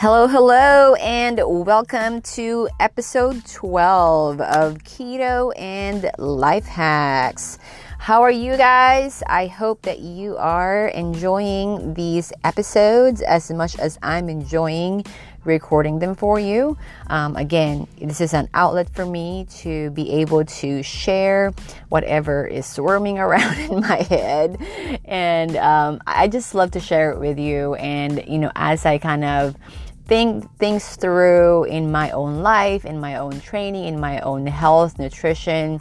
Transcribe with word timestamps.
Hello, 0.00 0.28
hello, 0.28 0.94
and 0.94 1.40
welcome 1.44 2.22
to 2.22 2.68
episode 2.78 3.44
12 3.46 4.40
of 4.40 4.74
Keto 4.84 5.52
and 5.58 6.08
Life 6.18 6.66
Hacks. 6.66 7.58
How 7.98 8.22
are 8.22 8.30
you 8.30 8.56
guys? 8.56 9.24
I 9.26 9.48
hope 9.48 9.82
that 9.82 9.98
you 9.98 10.36
are 10.36 10.86
enjoying 10.86 11.94
these 11.94 12.32
episodes 12.44 13.22
as 13.22 13.50
much 13.50 13.76
as 13.80 13.98
I'm 14.00 14.28
enjoying 14.28 15.04
recording 15.44 15.98
them 15.98 16.14
for 16.14 16.38
you. 16.38 16.78
Um, 17.08 17.34
again, 17.34 17.88
this 18.00 18.20
is 18.20 18.34
an 18.34 18.48
outlet 18.54 18.88
for 18.94 19.04
me 19.04 19.46
to 19.62 19.90
be 19.90 20.10
able 20.12 20.44
to 20.44 20.82
share 20.84 21.52
whatever 21.88 22.46
is 22.46 22.66
swirling 22.66 23.18
around 23.24 23.58
in 23.58 23.80
my 23.80 24.02
head. 24.02 24.58
And 25.04 25.56
um, 25.56 26.00
I 26.06 26.28
just 26.28 26.54
love 26.54 26.70
to 26.72 26.80
share 26.80 27.10
it 27.10 27.18
with 27.18 27.38
you. 27.38 27.74
And, 27.74 28.24
you 28.28 28.38
know, 28.38 28.52
as 28.54 28.86
I 28.86 28.98
kind 28.98 29.24
of 29.24 29.56
think 30.08 30.50
things 30.56 30.96
through 30.96 31.64
in 31.64 31.92
my 31.92 32.10
own 32.10 32.42
life, 32.42 32.84
in 32.86 32.98
my 32.98 33.16
own 33.16 33.40
training, 33.40 33.84
in 33.84 34.00
my 34.00 34.18
own 34.20 34.46
health, 34.46 34.98
nutrition. 34.98 35.80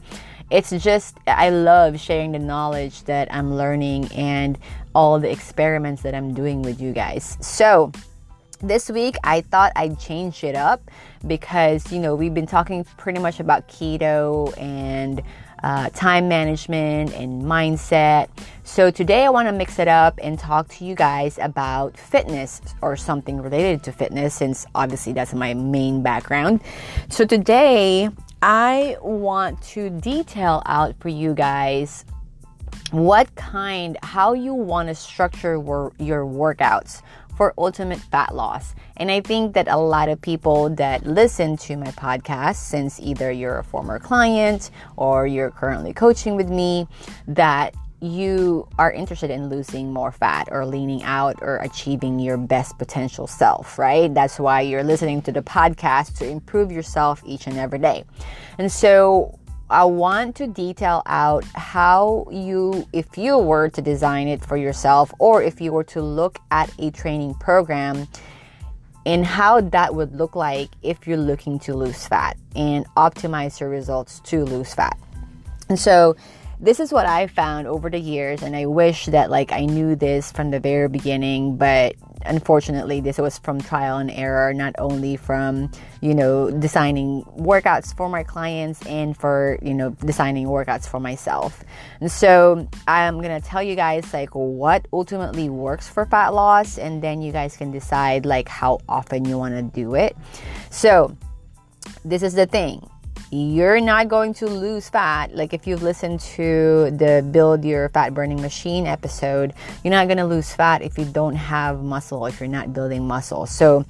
It's 0.51 0.69
just, 0.69 1.17
I 1.25 1.49
love 1.49 1.99
sharing 1.99 2.33
the 2.33 2.39
knowledge 2.39 3.03
that 3.03 3.33
I'm 3.33 3.55
learning 3.55 4.09
and 4.13 4.59
all 4.93 5.19
the 5.19 5.31
experiments 5.31 6.01
that 6.03 6.13
I'm 6.13 6.33
doing 6.33 6.61
with 6.61 6.79
you 6.81 6.91
guys. 6.91 7.37
So, 7.41 7.91
this 8.59 8.89
week 8.89 9.15
I 9.23 9.41
thought 9.41 9.71
I'd 9.75 9.99
change 9.99 10.43
it 10.43 10.55
up 10.55 10.81
because, 11.27 11.91
you 11.91 11.99
know, 11.99 12.15
we've 12.15 12.33
been 12.33 12.47
talking 12.47 12.83
pretty 12.97 13.19
much 13.19 13.39
about 13.39 13.67
keto 13.67 14.57
and 14.59 15.21
uh, 15.63 15.89
time 15.89 16.27
management 16.27 17.13
and 17.13 17.43
mindset. 17.43 18.29
So 18.63 18.91
today 18.91 19.25
I 19.25 19.29
want 19.29 19.47
to 19.47 19.51
mix 19.51 19.79
it 19.79 19.87
up 19.87 20.19
and 20.21 20.37
talk 20.37 20.67
to 20.69 20.85
you 20.85 20.95
guys 20.95 21.39
about 21.41 21.97
fitness 21.97 22.61
or 22.81 22.95
something 22.95 23.41
related 23.41 23.83
to 23.83 23.91
fitness, 23.91 24.35
since 24.35 24.65
obviously 24.75 25.13
that's 25.13 25.33
my 25.33 25.53
main 25.53 26.03
background. 26.03 26.61
So 27.09 27.25
today 27.25 28.09
I 28.41 28.97
want 29.01 29.61
to 29.63 29.89
detail 29.89 30.61
out 30.65 30.95
for 30.99 31.09
you 31.09 31.33
guys 31.33 32.05
what 32.91 33.33
kind, 33.35 33.97
how 34.03 34.33
you 34.33 34.53
want 34.53 34.89
to 34.89 34.95
structure 34.95 35.53
your 35.99 36.25
workouts 36.25 37.01
for 37.37 37.53
ultimate 37.57 37.99
fat 37.99 38.35
loss. 38.35 38.75
And 38.97 39.11
I 39.11 39.21
think 39.21 39.53
that 39.53 39.67
a 39.69 39.77
lot 39.77 40.09
of 40.09 40.19
people 40.19 40.69
that 40.71 41.05
listen 41.05 41.55
to 41.57 41.77
my 41.77 41.91
podcast, 41.91 42.55
since 42.55 42.99
either 42.99 43.31
you're 43.31 43.59
a 43.59 43.63
former 43.63 43.99
client 43.99 44.71
or 44.97 45.27
you're 45.27 45.51
currently 45.51 45.93
coaching 45.93 46.35
with 46.35 46.49
me, 46.49 46.87
that 47.27 47.75
you 47.99 48.67
are 48.77 48.91
interested 48.91 49.31
in 49.31 49.49
losing 49.49 49.91
more 49.91 50.11
fat 50.11 50.47
or 50.51 50.65
leaning 50.65 51.01
out 51.03 51.37
or 51.41 51.57
achieving 51.57 52.19
your 52.19 52.37
best 52.37 52.77
potential 52.77 53.25
self, 53.25 53.79
right? 53.79 54.13
That's 54.13 54.39
why 54.39 54.61
you're 54.61 54.83
listening 54.83 55.21
to 55.23 55.31
the 55.31 55.41
podcast 55.41 56.17
to 56.19 56.27
improve 56.27 56.71
yourself 56.71 57.23
each 57.25 57.47
and 57.47 57.57
every 57.57 57.79
day. 57.79 58.03
And 58.57 58.71
so 58.71 59.39
I 59.69 59.83
want 59.83 60.35
to 60.37 60.47
detail 60.47 61.03
out 61.05 61.43
how 61.55 62.25
you, 62.31 62.87
if 62.93 63.17
you 63.17 63.37
were 63.37 63.67
to 63.69 63.81
design 63.81 64.29
it 64.29 64.43
for 64.43 64.55
yourself, 64.55 65.13
or 65.19 65.43
if 65.43 65.59
you 65.59 65.73
were 65.73 65.83
to 65.85 66.01
look 66.01 66.39
at 66.51 66.71
a 66.79 66.89
training 66.91 67.33
program, 67.35 68.07
and 69.05 69.25
how 69.25 69.61
that 69.61 69.93
would 69.95 70.13
look 70.15 70.35
like 70.35 70.69
if 70.83 71.07
you're 71.07 71.17
looking 71.17 71.59
to 71.59 71.73
lose 71.73 72.05
fat 72.07 72.37
and 72.55 72.85
optimize 72.95 73.59
your 73.59 73.69
results 73.69 74.19
to 74.21 74.43
lose 74.45 74.73
fat. 74.73 74.97
And 75.69 75.79
so, 75.79 76.15
this 76.59 76.79
is 76.79 76.91
what 76.91 77.05
I 77.05 77.27
found 77.27 77.67
over 77.67 77.89
the 77.89 77.99
years, 77.99 78.41
and 78.41 78.55
I 78.55 78.65
wish 78.65 79.05
that 79.07 79.29
like 79.29 79.51
I 79.51 79.65
knew 79.65 79.95
this 79.95 80.31
from 80.31 80.49
the 80.49 80.59
very 80.59 80.87
beginning, 80.87 81.57
but 81.57 81.95
unfortunately 82.27 83.01
this 83.01 83.17
was 83.17 83.37
from 83.37 83.59
trial 83.61 83.97
and 83.97 84.11
error 84.11 84.53
not 84.53 84.73
only 84.77 85.15
from 85.17 85.71
you 86.01 86.13
know 86.13 86.51
designing 86.51 87.23
workouts 87.37 87.95
for 87.95 88.09
my 88.09 88.23
clients 88.23 88.85
and 88.85 89.17
for 89.17 89.57
you 89.61 89.73
know 89.73 89.89
designing 90.05 90.47
workouts 90.47 90.87
for 90.87 90.99
myself. 90.99 91.63
And 92.01 92.11
so 92.11 92.67
i'm 92.87 93.21
gonna 93.21 93.41
tell 93.41 93.63
you 93.63 93.75
guys 93.75 94.13
like 94.13 94.29
what 94.31 94.87
ultimately 94.93 95.49
works 95.49 95.87
for 95.87 96.05
fat 96.05 96.29
loss 96.33 96.77
and 96.77 97.01
then 97.01 97.21
you 97.21 97.31
guys 97.31 97.57
can 97.57 97.71
decide 97.71 98.25
like 98.25 98.47
how 98.47 98.79
often 98.87 99.25
you 99.25 99.37
want 99.37 99.55
to 99.55 99.63
do 99.63 99.95
it. 99.95 100.15
So 100.69 101.15
this 102.03 102.23
is 102.23 102.33
the 102.33 102.45
thing 102.45 102.87
you're 103.31 103.81
not 103.81 104.07
going 104.07 104.33
to 104.35 104.47
lose 104.47 104.89
fat. 104.89 105.35
Like 105.35 105.53
if 105.53 105.67
you've 105.67 105.83
listened 105.83 106.19
to 106.37 106.91
the 106.91 107.27
Build 107.31 107.65
Your 107.65 107.89
Fat 107.89 108.13
Burning 108.13 108.41
Machine 108.41 108.87
episode, 108.87 109.53
you're 109.83 109.91
not 109.91 110.07
going 110.07 110.17
to 110.17 110.25
lose 110.25 110.53
fat 110.53 110.81
if 110.81 110.97
you 110.97 111.05
don't 111.05 111.35
have 111.35 111.83
muscle, 111.83 112.25
if 112.25 112.39
you're 112.39 112.49
not 112.49 112.73
building 112.73 113.05
muscle. 113.05 113.45
So 113.45 113.85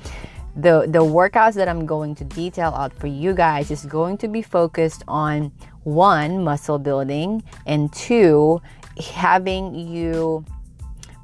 the 0.55 0.87
the 0.89 0.99
workouts 0.99 1.53
that 1.53 1.67
I'm 1.67 1.85
going 1.85 2.15
to 2.15 2.23
detail 2.23 2.69
out 2.69 2.91
for 2.93 3.05
you 3.05 3.33
guys 3.33 3.69
is 3.69 3.85
going 3.85 4.17
to 4.19 4.27
be 4.27 4.41
focused 4.41 5.03
on 5.07 5.51
one, 5.83 6.43
muscle 6.43 6.79
building, 6.79 7.43
and 7.67 7.93
two, 7.93 8.59
having 9.13 9.75
you 9.75 10.43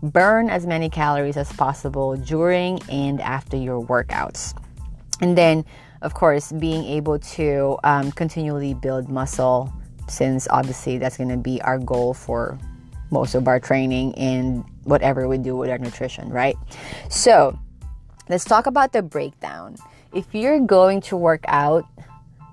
burn 0.03 0.49
as 0.49 0.67
many 0.67 0.89
calories 0.89 1.37
as 1.37 1.51
possible 1.53 2.15
during 2.15 2.79
and 2.89 3.19
after 3.21 3.57
your 3.57 3.83
workouts. 3.83 4.53
And 5.19 5.37
then 5.37 5.65
of 6.03 6.13
course, 6.13 6.51
being 6.51 6.83
able 6.83 7.17
to 7.17 7.77
um, 7.83 8.11
continually 8.11 8.73
build 8.73 9.09
muscle, 9.09 9.73
since 10.07 10.47
obviously 10.49 10.97
that's 10.97 11.17
going 11.17 11.29
to 11.29 11.37
be 11.37 11.61
our 11.61 11.79
goal 11.79 12.13
for 12.13 12.59
most 13.09 13.35
of 13.35 13.47
our 13.47 13.59
training 13.59 14.13
and 14.15 14.65
whatever 14.83 15.27
we 15.27 15.37
do 15.37 15.55
with 15.55 15.69
our 15.69 15.77
nutrition, 15.77 16.29
right? 16.29 16.57
So, 17.09 17.57
let's 18.27 18.43
talk 18.43 18.67
about 18.67 18.91
the 18.91 19.01
breakdown. 19.01 19.77
If 20.13 20.35
you're 20.35 20.59
going 20.59 21.01
to 21.01 21.15
work 21.15 21.45
out, 21.47 21.85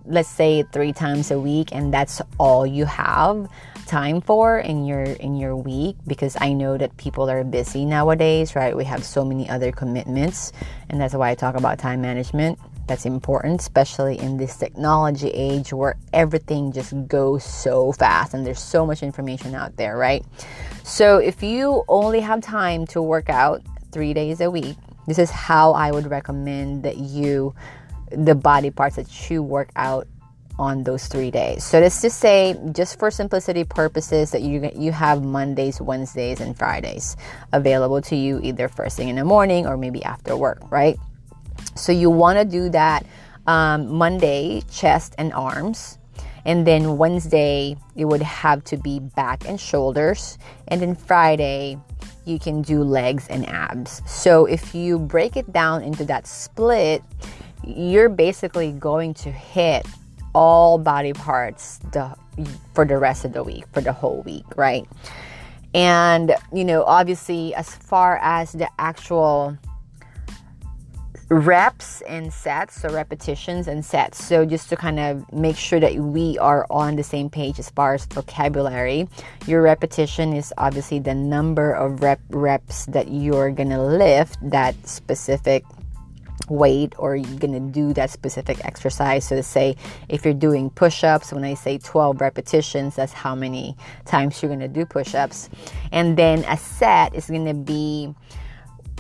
let's 0.07 0.29
say 0.29 0.63
three 0.73 0.93
times 0.93 1.31
a 1.33 1.41
week, 1.41 1.75
and 1.75 1.93
that's 1.93 2.23
all 2.39 2.65
you 2.65 2.85
have 2.85 3.51
time 3.87 4.21
for 4.21 4.61
in 4.61 4.85
your 4.85 5.03
in 5.03 5.35
your 5.35 5.57
week 5.57 5.97
because 6.07 6.37
I 6.41 6.53
know 6.53 6.79
that 6.79 6.97
people 6.97 7.29
are 7.29 7.43
busy 7.43 7.85
nowadays, 7.85 8.55
right? 8.55 8.77
We 8.77 8.85
have 8.85 9.05
so 9.05 9.25
many 9.25 9.51
other 9.51 9.73
commitments, 9.73 10.53
and 10.89 11.01
that's 11.01 11.15
why 11.15 11.31
I 11.31 11.35
talk 11.35 11.57
about 11.57 11.81
time 11.81 12.01
management 12.01 12.61
that's 12.91 13.07
important, 13.07 13.61
especially 13.61 14.19
in 14.19 14.37
this 14.37 14.57
technology 14.57 15.29
age 15.29 15.73
where 15.73 15.95
everything 16.13 16.73
just 16.73 16.93
goes 17.07 17.45
so 17.45 17.93
fast 17.93 18.35
and 18.35 18.45
there's 18.45 18.59
so 18.59 18.85
much 18.85 19.05
information 19.05 19.55
out 19.55 19.77
there, 19.77 19.97
right? 19.97 20.25
So, 20.83 21.19
if 21.19 21.41
you 21.41 21.85
only 21.87 22.19
have 22.19 22.41
time 22.41 22.89
to 22.89 23.01
work 23.01 23.31
out 23.31 23.63
three 23.93 24.13
days 24.13 24.41
a 24.41 24.51
week, 24.51 24.77
this 25.07 25.21
is 25.21 25.31
how 25.31 25.71
I 25.71 25.93
would 25.93 26.11
recommend 26.11 26.83
that 26.83 26.99
you, 26.99 27.55
the 28.11 28.35
body 28.35 28.73
parts 28.73 28.97
that 28.97 29.31
you 29.31 29.41
work 29.41 29.71
out 29.77 30.09
on 30.59 30.83
those 30.83 31.07
three 31.07 31.31
days. 31.31 31.63
So 31.63 31.79
let's 31.79 32.03
just 32.03 32.19
say, 32.19 32.59
just 32.73 32.99
for 32.99 33.13
simplicity 33.13 33.63
purposes, 33.63 34.33
that 34.33 34.43
you 34.43 34.69
you 34.75 34.91
have 34.91 35.23
Mondays, 35.23 35.81
Wednesdays, 35.81 36.41
and 36.41 36.59
Fridays 36.59 37.17
available 37.53 38.03
to 38.03 38.17
you 38.17 38.41
either 38.43 38.69
first 38.69 38.97
thing 38.97 39.09
in 39.09 39.17
the 39.17 39.25
morning 39.25 39.67
or 39.67 39.77
maybe 39.77 40.03
after 40.03 40.37
work, 40.37 40.61
right? 40.71 40.99
So 41.75 41.93
you 41.93 42.11
want 42.11 42.39
to 42.39 42.45
do 42.45 42.69
that 42.71 43.07
um, 43.47 43.89
Monday, 43.89 44.63
chest 44.71 45.15
and 45.19 45.33
arms. 45.33 45.99
And 46.45 46.67
then 46.67 46.97
Wednesday, 46.97 47.77
it 47.97 48.07
would 48.07 48.23
have 48.23 48.65
to 48.65 48.77
be 48.77 48.99
back 48.99 49.47
and 49.47 49.61
shoulders. 49.61 50.39
And 50.69 50.81
then 50.81 50.95
Friday, 50.95 51.79
you 52.25 52.39
can 52.39 52.63
do 52.63 52.83
legs 52.83 53.27
and 53.29 53.47
abs. 53.49 54.03
So 54.07 54.47
if 54.47 54.75
you 54.75 54.99
break 54.99 55.37
it 55.37 55.53
down 55.53 55.83
into 55.83 56.05
that 56.07 56.27
split, 56.27 57.03
you're 57.67 58.09
basically 58.09 58.73
going 58.73 59.15
to 59.15 59.31
hit 59.31 59.87
all 60.35 60.79
body 60.79 61.13
parts 61.13 61.79
the, 61.93 62.17
for 62.75 62.85
the 62.85 62.97
rest 62.97 63.25
of 63.25 63.33
the 63.33 63.43
week, 63.43 63.65
for 63.73 63.81
the 63.81 63.93
whole 63.93 64.23
week, 64.23 64.47
right? 64.57 64.87
And, 65.75 66.35
you 66.53 66.65
know, 66.65 66.85
obviously, 66.85 67.55
as 67.55 67.75
far 67.75 68.19
as 68.23 68.53
the 68.53 68.69
actual 68.79 69.57
reps 71.31 72.01
and 72.09 72.33
sets, 72.33 72.81
so 72.83 72.89
repetitions 72.89 73.69
and 73.69 73.85
sets. 73.85 74.23
So 74.23 74.45
just 74.45 74.69
to 74.71 74.77
kind 74.77 74.99
of 74.99 75.33
make 75.33 75.57
sure 75.57 75.79
that 75.79 75.95
we 75.95 76.37
are 76.39 76.67
on 76.71 76.97
the 76.97 77.05
same 77.05 77.31
page 77.31 77.61
as 77.61 77.71
far 77.71 77.95
as 77.95 78.05
vocabulary, 78.07 79.09
your 79.47 79.63
repetition 79.63 80.33
is 80.33 80.53
obviously 80.59 80.99
the 80.99 81.15
number 81.15 81.73
of 81.73 82.03
rep 82.03 82.21
reps 82.31 82.87
that 82.87 83.13
you're 83.13 83.53
gonna 83.53 83.83
lift 83.83 84.39
that 84.51 84.75
specific 84.87 85.65
weight 86.49 86.95
or 86.99 87.15
you're 87.15 87.39
gonna 87.39 87.61
do 87.61 87.93
that 87.93 88.11
specific 88.11 88.65
exercise. 88.65 89.29
So 89.29 89.37
to 89.37 89.43
say 89.45 89.77
if 90.09 90.25
you're 90.25 90.35
doing 90.35 90.69
push-ups, 90.71 91.33
when 91.33 91.45
I 91.45 91.55
say 91.55 91.79
12 91.79 92.21
repetitions, 92.21 92.97
that's 92.97 93.13
how 93.13 93.37
many 93.37 93.77
times 94.05 94.43
you're 94.43 94.51
gonna 94.51 94.67
do 94.67 94.85
push-ups. 94.85 95.49
And 95.93 96.17
then 96.17 96.45
a 96.49 96.57
set 96.57 97.15
is 97.15 97.31
gonna 97.31 97.55
be 97.55 98.13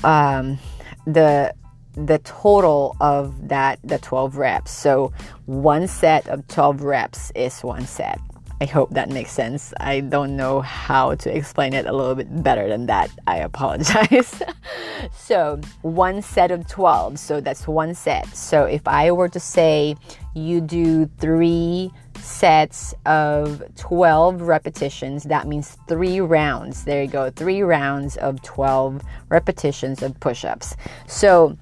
um, 0.04 0.60
the 1.06 1.54
the 1.94 2.18
total 2.18 2.96
of 3.00 3.48
that 3.48 3.78
the 3.82 3.98
12 3.98 4.36
reps 4.36 4.70
so 4.70 5.12
one 5.46 5.86
set 5.86 6.26
of 6.28 6.46
12 6.48 6.82
reps 6.82 7.32
is 7.34 7.60
one 7.62 7.86
set 7.86 8.20
I 8.62 8.66
hope 8.66 8.90
that 8.90 9.08
makes 9.08 9.30
sense. 9.30 9.72
I 9.80 10.00
don't 10.00 10.36
know 10.36 10.60
how 10.60 11.14
to 11.14 11.34
explain 11.34 11.72
it 11.72 11.86
a 11.86 11.92
little 11.92 12.14
bit 12.14 12.42
better 12.42 12.68
than 12.68 12.86
that. 12.86 13.10
I 13.26 13.38
apologize. 13.38 14.42
so, 15.16 15.58
one 15.80 16.20
set 16.20 16.50
of 16.50 16.68
12. 16.68 17.18
So, 17.18 17.40
that's 17.40 17.66
one 17.66 17.94
set. 17.94 18.26
So, 18.36 18.64
if 18.64 18.86
I 18.86 19.12
were 19.12 19.30
to 19.30 19.40
say 19.40 19.96
you 20.34 20.60
do 20.60 21.06
three 21.18 21.90
sets 22.16 22.94
of 23.06 23.62
12 23.76 24.42
repetitions, 24.42 25.24
that 25.24 25.48
means 25.48 25.78
three 25.88 26.20
rounds. 26.20 26.84
There 26.84 27.02
you 27.02 27.08
go, 27.08 27.30
three 27.30 27.62
rounds 27.62 28.18
of 28.18 28.42
12 28.42 29.00
repetitions 29.30 30.02
of 30.02 30.20
push 30.20 30.44
ups. 30.44 30.76
So, 31.06 31.56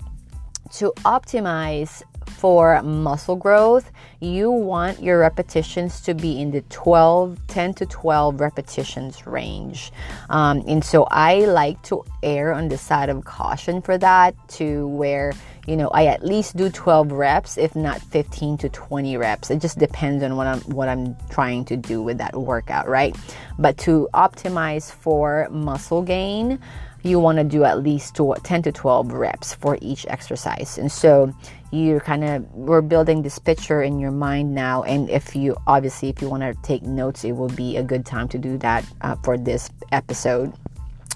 to 0.73 0.93
optimize 1.05 2.03
for 2.29 2.81
muscle 2.83 3.37
growth, 3.37 3.91
you 4.21 4.51
want 4.51 5.03
your 5.03 5.19
repetitions 5.19 6.01
to 6.03 6.15
be 6.15 6.41
in 6.41 6.51
the 6.51 6.63
12, 6.63 7.39
10 7.49 7.75
to 7.75 7.87
12 7.87 8.41
repetitions 8.41 9.27
range. 9.27 9.93
Um, 10.29 10.63
and 10.67 10.85
so 10.85 11.07
I 11.11 11.41
like 11.41 11.83
to 11.85 12.05
err 12.23 12.53
on 12.53 12.69
the 12.69 12.79
side 12.79 13.09
of 13.09 13.25
caution 13.25 13.83
for 13.83 13.99
that 13.99 14.35
to 14.51 14.87
where, 14.89 15.33
you 15.67 15.77
know, 15.77 15.89
I 15.89 16.07
at 16.07 16.25
least 16.25 16.57
do 16.57 16.71
12 16.71 17.13
reps, 17.13 17.59
if 17.59 17.75
not 17.75 18.01
15 18.01 18.59
to 18.59 18.69
20 18.69 19.17
reps. 19.17 19.51
It 19.51 19.61
just 19.61 19.79
depends 19.79 20.23
on 20.23 20.37
what 20.37 20.47
I'm, 20.47 20.61
what 20.63 20.89
I'm 20.89 21.17
trying 21.31 21.65
to 21.67 21.77
do 21.77 22.03
with 22.03 22.19
that 22.19 22.37
workout, 22.37 22.89
right? 22.89 23.17
But 23.59 23.77
to 23.79 24.09
optimize 24.15 24.93
for 24.93 25.49
muscle 25.51 26.03
gain, 26.03 26.61
you 27.03 27.19
want 27.19 27.39
to 27.39 27.45
do 27.45 27.65
at 27.65 27.83
least 27.83 28.17
10 28.17 28.63
to 28.63 28.73
12 28.73 29.13
reps 29.13 29.55
for 29.55 29.79
each 29.81 30.07
exercise. 30.09 30.79
And 30.79 30.91
so 30.91 31.33
you're 31.71 32.01
kind 32.01 32.25
of, 32.25 32.51
we're 32.53 32.83
building 32.83 33.23
this 33.23 33.39
picture 33.39 33.83
in 33.83 33.99
your 33.99 34.11
mind 34.11 34.55
now. 34.55 34.83
And 34.83 35.09
if 35.11 35.37
you, 35.37 35.57
obviously, 35.67 36.09
if 36.09 36.21
you 36.21 36.29
want 36.29 36.43
to 36.43 36.55
take 36.63 36.83
notes, 36.83 37.25
it 37.25 37.33
will 37.33 37.51
be 37.51 37.77
a 37.77 37.83
good 37.83 38.05
time 38.05 38.29
to 38.29 38.39
do 38.39 38.59
that 38.59 38.85
uh, 39.03 39.17
for 39.17 39.37
this 39.39 39.71
episode. 39.93 40.53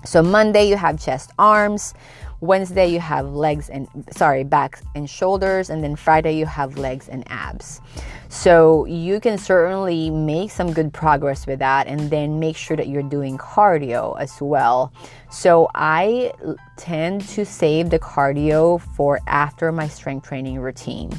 So 0.04 0.22
Monday, 0.22 0.68
you 0.68 0.76
have 0.76 1.00
chest, 1.00 1.30
arms. 1.38 1.94
Wednesday, 2.42 2.88
you 2.88 2.98
have 2.98 3.28
legs 3.28 3.70
and, 3.70 3.86
sorry, 4.10 4.42
back 4.42 4.82
and 4.96 5.08
shoulders. 5.08 5.70
And 5.70 5.82
then 5.82 5.94
Friday, 5.94 6.36
you 6.36 6.44
have 6.44 6.76
legs 6.76 7.08
and 7.08 7.22
abs. 7.30 7.80
So 8.28 8.84
you 8.86 9.20
can 9.20 9.38
certainly 9.38 10.10
make 10.10 10.50
some 10.50 10.72
good 10.72 10.92
progress 10.92 11.46
with 11.46 11.60
that 11.60 11.86
and 11.86 12.10
then 12.10 12.40
make 12.40 12.56
sure 12.56 12.76
that 12.76 12.88
you're 12.88 13.04
doing 13.04 13.38
cardio 13.38 14.20
as 14.20 14.40
well. 14.40 14.92
So 15.30 15.68
I 15.74 16.32
tend 16.76 17.20
to 17.28 17.44
save 17.44 17.90
the 17.90 17.98
cardio 17.98 18.80
for 18.80 19.20
after 19.26 19.70
my 19.72 19.86
strength 19.88 20.26
training 20.26 20.58
routine. 20.58 21.10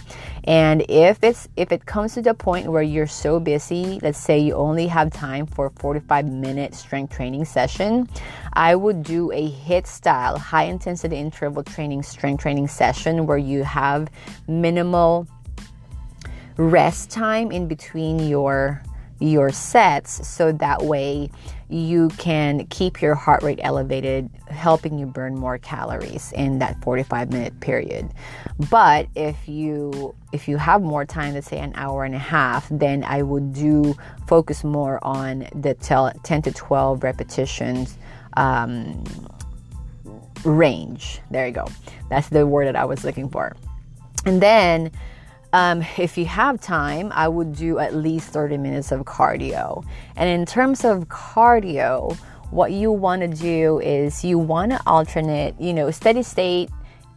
And 0.46 0.86
if 0.90 1.24
it's 1.24 1.48
if 1.56 1.72
it 1.72 1.86
comes 1.86 2.14
to 2.16 2.22
the 2.22 2.34
point 2.34 2.68
where 2.68 2.84
you're 2.84 3.08
so 3.08 3.40
busy, 3.40 4.00
let's 4.02 4.18
say 4.18 4.40
you 4.40 4.56
only 4.56 4.88
have 4.88 5.12
time 5.12 5.46
for 5.46 5.68
a 5.68 5.72
45 5.80 6.26
minute 6.26 6.74
strength 6.74 7.14
training 7.14 7.46
session, 7.46 8.10
I 8.54 8.76
would 8.76 9.04
do 9.04 9.32
a 9.32 9.52
HIIT 9.52 9.88
style 9.88 10.38
high 10.38 10.66
intensity 10.66 11.16
interval 11.16 11.64
training 11.64 12.04
strength 12.04 12.42
training 12.42 12.68
session 12.68 13.26
where 13.26 13.38
you 13.38 13.64
have 13.64 14.10
minimal 14.48 15.28
rest 16.58 17.10
time 17.10 17.52
in 17.52 17.68
between 17.68 18.20
your 18.20 18.84
your 19.20 19.52
sets 19.52 20.28
so 20.28 20.52
that 20.52 20.82
way 20.82 21.30
you 21.74 22.10
can 22.20 22.68
keep 22.68 23.02
your 23.02 23.16
heart 23.16 23.42
rate 23.42 23.60
elevated 23.64 24.30
helping 24.48 25.00
you 25.00 25.08
burn 25.08 25.36
more 25.36 25.58
calories 25.58 26.32
in 26.34 26.60
that 26.60 26.80
45 26.84 27.32
minute 27.32 27.60
period. 27.62 28.10
But 28.70 29.08
if 29.16 29.48
you 29.48 30.14
if 30.32 30.48
you 30.48 30.58
have 30.58 30.82
more 30.82 31.04
time 31.04 31.34
let's 31.34 31.48
say 31.48 31.60
an 31.60 31.74
hour 31.76 32.04
and 32.04 32.16
a 32.16 32.20
half 32.20 32.68
then 32.70 33.04
i 33.04 33.22
would 33.22 33.54
do 33.54 33.96
focus 34.28 34.64
more 34.64 35.00
on 35.04 35.48
the 35.54 35.76
10 36.24 36.42
to 36.42 36.52
12 36.52 37.04
repetitions 37.04 37.98
um, 38.36 39.04
range. 40.44 41.20
There 41.30 41.46
you 41.46 41.54
go. 41.54 41.68
That's 42.10 42.30
the 42.30 42.46
word 42.48 42.66
that 42.68 42.76
i 42.76 42.86
was 42.86 43.04
looking 43.04 43.30
for. 43.30 43.56
And 44.26 44.42
then 44.42 44.92
um, 45.54 45.84
if 45.98 46.18
you 46.18 46.26
have 46.26 46.60
time, 46.60 47.12
I 47.14 47.28
would 47.28 47.56
do 47.56 47.78
at 47.80 47.96
least 47.96 48.30
30 48.30 48.58
minutes 48.58 48.92
of 48.92 49.02
cardio. 49.02 49.86
And 50.16 50.28
in 50.28 50.46
terms 50.46 50.84
of 50.84 51.08
cardio, 51.08 52.18
what 52.50 52.72
you 52.72 52.92
want 52.92 53.22
to 53.22 53.28
do 53.28 53.80
is 53.80 54.26
you 54.26 54.40
want 54.40 54.72
to 54.72 54.82
alternate, 54.88 55.60
you 55.60 55.74
know, 55.74 55.92
steady 55.92 56.24
state 56.24 56.70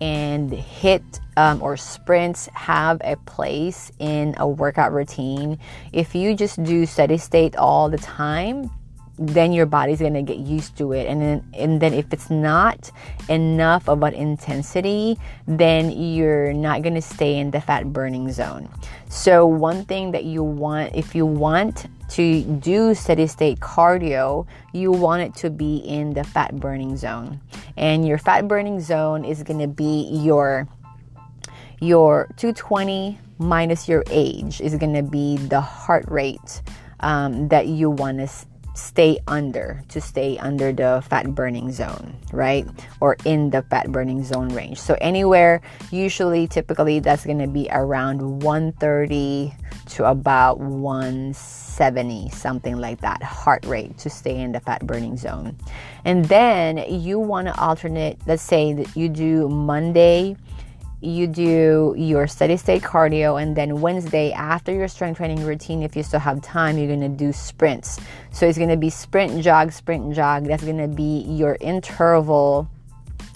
and 0.03 0.51
HIIT 0.51 1.21
um, 1.39 1.63
or 1.63 1.79
sprints 1.79 2.49
have 2.53 3.01
a 3.03 3.17
place 3.25 3.91
in 3.99 4.35
a 4.39 4.47
workout 4.47 4.93
routine. 4.93 5.59
If 5.93 6.15
you 6.15 6.35
just 6.35 6.63
do 6.63 6.85
steady 6.85 7.17
state 7.17 7.57
all 7.57 7.89
the 7.89 7.99
time, 7.99 8.71
then 9.19 9.53
your 9.53 9.67
body's 9.67 10.01
gonna 10.01 10.23
get 10.23 10.39
used 10.39 10.77
to 10.77 10.93
it. 10.93 11.07
And 11.07 11.21
then 11.21 11.45
and 11.55 11.81
then 11.81 11.95
if 11.95 12.13
it's 12.13 12.31
not 12.31 12.91
enough 13.29 13.89
of 13.89 14.03
an 14.03 14.15
intensity 14.15 15.19
then 15.47 15.91
you're 15.91 16.53
not 16.53 16.83
gonna 16.83 17.03
stay 17.03 17.39
in 17.39 17.51
the 17.51 17.61
fat 17.61 17.93
burning 17.93 18.31
zone. 18.31 18.69
So 19.09 19.47
one 19.47 19.85
thing 19.85 20.13
that 20.13 20.25
you 20.25 20.43
want 20.43 20.95
if 20.95 21.15
you 21.15 21.25
want 21.25 21.87
to 22.11 22.43
do 22.43 22.95
steady 22.95 23.27
state 23.27 23.59
cardio 23.59 24.47
you 24.73 24.93
want 24.93 25.23
it 25.23 25.35
to 25.35 25.51
be 25.51 25.79
in 25.79 26.13
the 26.13 26.25
fat 26.25 26.57
burning 26.57 26.97
zone. 26.97 27.41
And 27.77 28.07
your 28.07 28.19
fat 28.19 28.47
burning 28.47 28.81
zone 28.81 29.25
is 29.25 29.43
gonna 29.43 29.69
be 29.69 30.09
your 30.13 30.69
your 31.81 32.29
220 32.37 33.19
minus 33.39 33.89
your 33.89 34.03
age 34.11 34.61
is 34.61 34.75
gonna 34.77 35.03
be 35.03 35.37
the 35.37 35.61
heart 35.61 36.05
rate 36.09 36.63
um, 37.01 37.49
that 37.49 37.67
you 37.67 37.91
want 37.91 38.19
to 38.19 38.29
stay 38.77 39.19
under 39.27 39.83
to 39.89 40.01
stay 40.01 40.39
under 40.39 40.73
the 40.73 41.03
fat 41.09 41.35
burning 41.35 41.73
zone, 41.73 42.15
right? 42.33 42.67
Or 43.01 43.17
in 43.25 43.51
the 43.51 43.63
fat 43.63 43.91
burning 43.91 44.23
zone 44.23 44.51
range. 44.51 44.79
So 44.79 44.97
anywhere 45.01 45.63
usually 45.91 46.47
typically 46.47 47.01
that's 47.01 47.25
going 47.25 47.39
to 47.39 47.49
be 47.49 47.69
around 47.71 48.43
130 48.43 49.55
to 49.87 50.05
about 50.05 50.59
170, 50.61 52.29
something 52.31 52.77
like 52.77 53.01
that 53.01 53.23
heart 53.23 53.65
rate 53.67 53.97
to 53.99 54.11
stay 54.11 54.39
in 54.39 54.53
the 54.53 54.61
fat 54.61 54.87
burning 54.87 55.17
zone. 55.17 55.57
And 56.05 56.25
then 56.27 56.85
you 56.89 57.19
want 57.19 57.49
to 57.49 57.59
alternate, 57.59 58.19
let's 58.27 58.43
say 58.43 58.75
that 58.75 58.97
you 58.97 59.09
do 59.09 59.49
Monday 59.49 60.37
you 61.01 61.27
do 61.27 61.95
your 61.97 62.27
steady 62.27 62.57
state 62.57 62.83
cardio 62.83 63.41
and 63.41 63.57
then 63.57 63.81
Wednesday 63.81 64.33
after 64.33 64.73
your 64.73 64.89
strength 64.89 65.19
training 65.19 65.45
routine 65.45 65.83
if 65.83 65.95
you 65.95 66.03
still 66.03 66.21
have 66.21 66.41
time 66.41 66.79
you're 66.79 66.89
to 67.01 67.09
do 67.09 67.33
sprints. 67.33 68.01
So 68.33 68.47
it's 68.47 68.57
to 68.71 68.77
be 68.77 68.91
sprint 68.91 69.43
jog 69.43 69.73
sprint 69.73 70.15
jog 70.15 70.45
that's 70.45 70.65
to 70.79 70.89
be 70.89 71.21
your 71.29 71.59
interval 71.61 72.69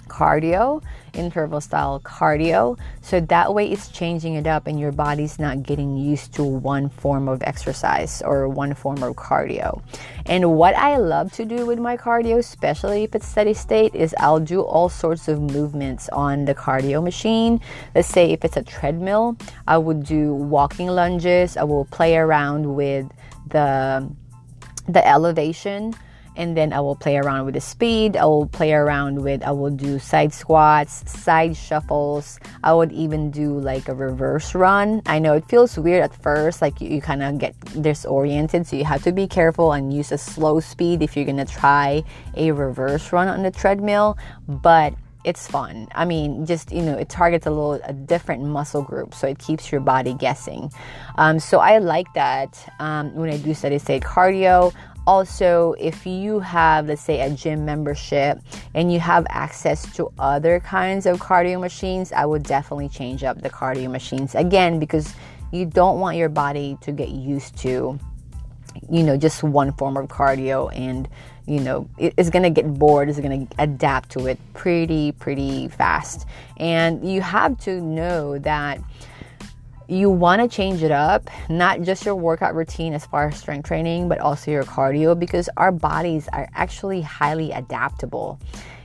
cardio, 0.09 0.83
interval 1.15 1.61
style 1.61 2.01
cardio. 2.01 2.79
So 3.01 3.21
that 3.21 3.55
way 3.55 3.71
it's 3.71 3.89
changing 3.89 4.35
it 4.35 4.47
up 4.47 4.67
and 4.67 4.79
your 4.79 4.93
body's 4.93 5.39
not 5.39 5.63
getting 5.63 5.97
used 5.97 6.35
to 6.35 6.45
one 6.45 6.89
form 6.89 7.29
of 7.29 7.43
exercise 7.43 8.23
or 8.23 8.49
one 8.49 8.75
form 8.75 9.03
of 9.03 9.17
cardio. 9.17 9.83
And 10.27 10.53
what 10.57 10.75
I 10.77 10.97
love 10.97 11.33
to 11.33 11.45
do 11.45 11.67
with 11.67 11.79
my 11.79 11.97
cardio, 11.97 12.39
especially 12.39 13.05
if 13.05 13.15
it's 13.15 13.27
steady 13.27 13.55
state, 13.55 13.95
is 13.95 14.15
I'll 14.19 14.41
do 14.41 14.61
all 14.61 14.89
sorts 14.89 15.29
of 15.29 15.41
movements 15.41 16.09
on 16.11 16.45
the 16.45 16.55
cardio 16.55 17.03
machine. 17.03 17.61
Let's 17.95 18.09
say 18.09 18.33
if 18.33 18.45
it's 18.45 18.57
a 18.57 18.63
treadmill, 18.63 19.37
I 19.67 19.79
would 19.79 20.05
do 20.05 20.35
walking 20.35 20.89
lunges, 20.89 21.57
I 21.57 21.65
will 21.65 21.87
play 21.87 22.17
around 22.17 22.75
with 22.75 23.11
the 23.49 24.09
the 24.89 25.07
elevation 25.07 25.95
and 26.41 26.57
then 26.57 26.73
I 26.73 26.81
will 26.81 26.97
play 26.97 27.19
around 27.19 27.45
with 27.45 27.53
the 27.53 27.61
speed. 27.61 28.17
I 28.17 28.25
will 28.25 28.47
play 28.47 28.73
around 28.73 29.23
with, 29.23 29.43
I 29.43 29.51
will 29.51 29.71
do 29.71 29.99
side 29.99 30.33
squats, 30.33 31.05
side 31.07 31.55
shuffles. 31.55 32.41
I 32.65 32.73
would 32.73 32.93
even 32.93 33.31
do 33.31 33.61
like 33.61 33.89
a 33.89 33.95
reverse 33.95 34.55
run. 34.55 35.03
I 35.05 35.19
know 35.19 35.35
it 35.35 35.45
feels 35.51 35.79
weird 35.79 36.03
at 36.03 36.15
first, 36.15 36.63
like 36.63 36.81
you, 36.81 36.89
you 36.89 37.03
kind 37.03 37.23
of 37.23 37.37
get 37.37 37.55
disoriented, 37.83 38.67
so 38.67 38.77
you 38.77 38.87
have 38.87 39.03
to 39.03 39.13
be 39.13 39.29
careful 39.29 39.73
and 39.73 39.93
use 39.93 40.13
a 40.13 40.19
slow 40.19 40.61
speed 40.61 41.03
if 41.03 41.15
you're 41.15 41.27
gonna 41.27 41.45
try 41.45 42.03
a 42.37 42.53
reverse 42.53 43.13
run 43.13 43.29
on 43.29 43.43
the 43.43 43.51
treadmill. 43.51 44.17
But 44.49 44.95
it's 45.25 45.47
fun. 45.47 45.87
I 45.95 46.05
mean, 46.07 46.47
just 46.47 46.73
you 46.73 46.81
know, 46.81 46.97
it 46.97 47.09
targets 47.09 47.47
a 47.47 47.51
little 47.51 47.75
a 47.85 47.93
different 47.93 48.43
muscle 48.43 48.83
group, 48.83 49.15
so 49.15 49.27
it 49.27 49.39
keeps 49.39 49.71
your 49.71 49.81
body 49.81 50.15
guessing. 50.15 50.73
Um, 51.17 51.39
so 51.39 51.59
I 51.59 51.79
like 51.79 52.07
that 52.15 52.73
um, 52.79 53.15
when 53.15 53.29
I 53.29 53.37
do 53.37 53.53
steady 53.53 53.79
state 53.79 54.03
cardio. 54.03 54.73
Also, 55.11 55.75
if 55.81 56.07
you 56.07 56.39
have, 56.39 56.87
let's 56.87 57.03
say, 57.03 57.21
a 57.21 57.31
gym 57.31 57.65
membership 57.65 58.39
and 58.75 58.93
you 58.93 59.01
have 59.01 59.27
access 59.29 59.93
to 59.97 60.09
other 60.21 60.61
kinds 60.61 61.05
of 61.05 61.19
cardio 61.19 61.59
machines, 61.59 62.13
I 62.13 62.25
would 62.25 62.45
definitely 62.45 62.91
change 62.91 63.25
up 63.25 63.43
the 63.43 63.51
cardio 63.51 63.91
machines 63.91 64.37
again 64.37 64.79
because 64.79 65.13
you 65.51 65.67
don't 65.67 65.99
want 65.99 66.17
your 66.17 66.29
body 66.29 66.79
to 66.83 66.93
get 66.93 67.09
used 67.09 67.57
to, 67.59 67.99
you 68.89 69.03
know, 69.03 69.17
just 69.17 69.43
one 69.43 69.73
form 69.73 69.97
of 69.97 70.07
cardio 70.07 70.71
and 70.73 71.09
you 71.45 71.59
know 71.59 71.89
it's 71.99 72.31
going 72.31 72.45
to 72.45 72.51
get 72.51 72.73
bored 72.75 73.09
it's 73.09 73.19
going 73.19 73.49
to 73.49 73.55
adapt 73.59 74.11
to 74.11 74.29
it 74.29 74.39
pretty 74.55 75.11
pretty 75.11 75.67
fast. 75.67 76.25
And 76.57 77.05
you 77.11 77.21
have 77.21 77.59
to 77.63 77.81
know 77.81 78.39
that 78.39 78.79
you 79.91 80.11
want 80.11 80.41
to 80.41 80.49
change 80.49 80.83
it 80.83 80.91
up, 80.91 81.29
not 81.49 81.83
just 81.83 82.05
your 82.05 82.15
workout 82.15 82.55
routine 82.55 82.95
as 82.95 83.05
far 83.07 83.29
as 83.29 83.39
strength 83.39 83.67
training, 83.67 84.09
but 84.09 84.19
also 84.19 84.51
your 84.51 84.65
cardio 84.65 85.19
because 85.19 85.49
our 85.57 85.73
bodies 85.73 86.29
are 86.33 86.49
actually 86.55 87.01
highly 87.01 87.51
adaptable. 87.53 88.39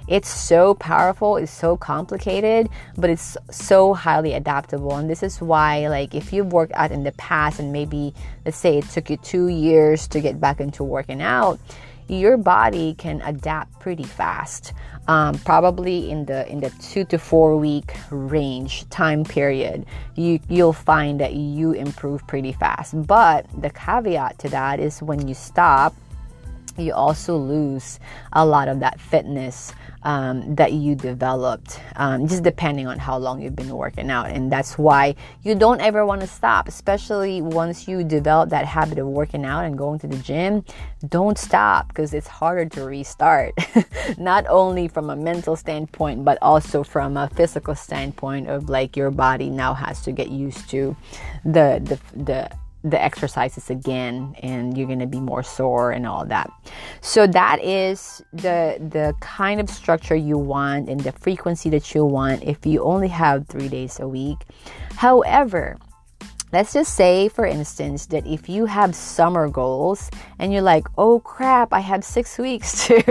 It's 0.07 0.29
so 0.29 0.75
powerful, 0.75 1.37
it's 1.37 1.51
so 1.51 1.77
complicated, 1.77 2.69
but 2.95 3.09
it's 3.09 3.37
so 3.49 3.95
highly 3.95 4.33
adaptable. 4.33 4.95
And 4.95 5.09
this 5.09 5.23
is 5.23 5.41
why, 5.41 5.87
like, 5.87 6.13
if 6.13 6.31
you've 6.31 6.53
worked 6.53 6.73
out 6.73 6.91
in 6.91 7.03
the 7.03 7.11
past 7.13 7.59
and 7.59 7.71
maybe, 7.71 8.13
let's 8.45 8.57
say, 8.57 8.77
it 8.77 8.89
took 8.89 9.09
you 9.09 9.17
two 9.17 9.47
years 9.47 10.07
to 10.09 10.21
get 10.21 10.39
back 10.39 10.59
into 10.59 10.83
working 10.83 11.23
out, 11.23 11.59
your 12.07 12.37
body 12.37 12.93
can 12.95 13.21
adapt 13.21 13.79
pretty 13.79 14.03
fast 14.03 14.73
um, 15.07 15.37
probably 15.39 16.09
in 16.09 16.25
the 16.25 16.49
in 16.51 16.59
the 16.59 16.69
two 16.81 17.05
to 17.05 17.17
four 17.17 17.57
week 17.57 17.95
range 18.09 18.89
time 18.89 19.23
period. 19.23 19.85
You 20.15 20.39
you'll 20.49 20.73
find 20.73 21.19
that 21.19 21.33
you 21.33 21.73
improve 21.73 22.25
pretty 22.27 22.51
fast. 22.51 23.05
But 23.05 23.45
the 23.61 23.69
caveat 23.69 24.39
to 24.39 24.49
that 24.49 24.79
is 24.79 25.01
when 25.01 25.27
you 25.27 25.33
stop 25.33 25.95
you 26.79 26.93
also 26.93 27.37
lose 27.37 27.99
a 28.33 28.45
lot 28.45 28.67
of 28.67 28.79
that 28.79 28.99
fitness 28.99 29.73
um, 30.05 30.53
that 30.55 30.71
you 30.71 30.95
developed, 30.95 31.79
um, 31.95 32.27
just 32.27 32.43
depending 32.43 32.85
on 32.85 32.99
how 32.99 33.17
long 33.17 33.41
you've 33.41 33.55
been 33.55 33.75
working 33.75 34.11
out. 34.11 34.29
And 34.29 34.51
that's 34.51 34.77
why 34.77 35.15
you 35.43 35.55
don't 35.55 35.81
ever 35.81 36.05
want 36.05 36.21
to 36.21 36.27
stop, 36.27 36.67
especially 36.67 37.41
once 37.41 37.87
you 37.87 38.03
develop 38.03 38.49
that 38.51 38.65
habit 38.65 38.99
of 38.99 39.07
working 39.07 39.45
out 39.45 39.65
and 39.65 39.75
going 39.77 39.99
to 39.99 40.07
the 40.07 40.17
gym. 40.17 40.63
Don't 41.09 41.37
stop 41.37 41.87
because 41.87 42.13
it's 42.13 42.27
harder 42.27 42.65
to 42.65 42.85
restart, 42.85 43.53
not 44.17 44.45
only 44.47 44.87
from 44.87 45.09
a 45.09 45.15
mental 45.15 45.55
standpoint, 45.55 46.23
but 46.23 46.37
also 46.41 46.83
from 46.83 47.17
a 47.17 47.27
physical 47.29 47.73
standpoint 47.73 48.47
of 48.47 48.69
like 48.69 48.95
your 48.95 49.09
body 49.09 49.49
now 49.49 49.73
has 49.73 50.01
to 50.03 50.11
get 50.11 50.29
used 50.29 50.69
to 50.69 50.95
the, 51.43 51.81
the, 51.83 52.23
the 52.23 52.51
the 52.85 53.01
exercises 53.01 53.69
again 53.69 54.35
and 54.43 54.77
you're 54.77 54.87
going 54.87 54.99
to 54.99 55.07
be 55.07 55.19
more 55.19 55.41
sore 55.43 55.91
and 55.91 56.05
all 56.05 56.25
that. 56.25 56.51
So 57.01 57.25
that 57.27 57.63
is 57.63 58.21
the 58.31 58.77
the 58.79 59.15
kind 59.19 59.59
of 59.59 59.69
structure 59.69 60.15
you 60.15 60.37
want 60.37 60.87
and 60.87 60.99
the 60.99 61.11
frequency 61.11 61.69
that 61.71 61.95
you 61.95 62.05
want 62.05 62.43
if 62.43 62.65
you 62.65 62.83
only 62.83 63.07
have 63.09 63.47
3 63.47 63.67
days 63.67 63.99
a 63.99 64.07
week. 64.07 64.37
However, 64.95 65.77
let's 66.53 66.73
just 66.73 66.93
say 66.93 67.27
for 67.27 67.45
instance 67.45 68.05
that 68.05 68.25
if 68.27 68.47
you 68.47 68.65
have 68.65 68.95
summer 68.95 69.49
goals 69.49 70.11
and 70.39 70.53
you're 70.53 70.61
like 70.61 70.87
oh 70.97 71.19
crap 71.19 71.73
i 71.73 71.79
have 71.79 72.03
six 72.03 72.37
weeks 72.45 72.87
to 72.87 73.01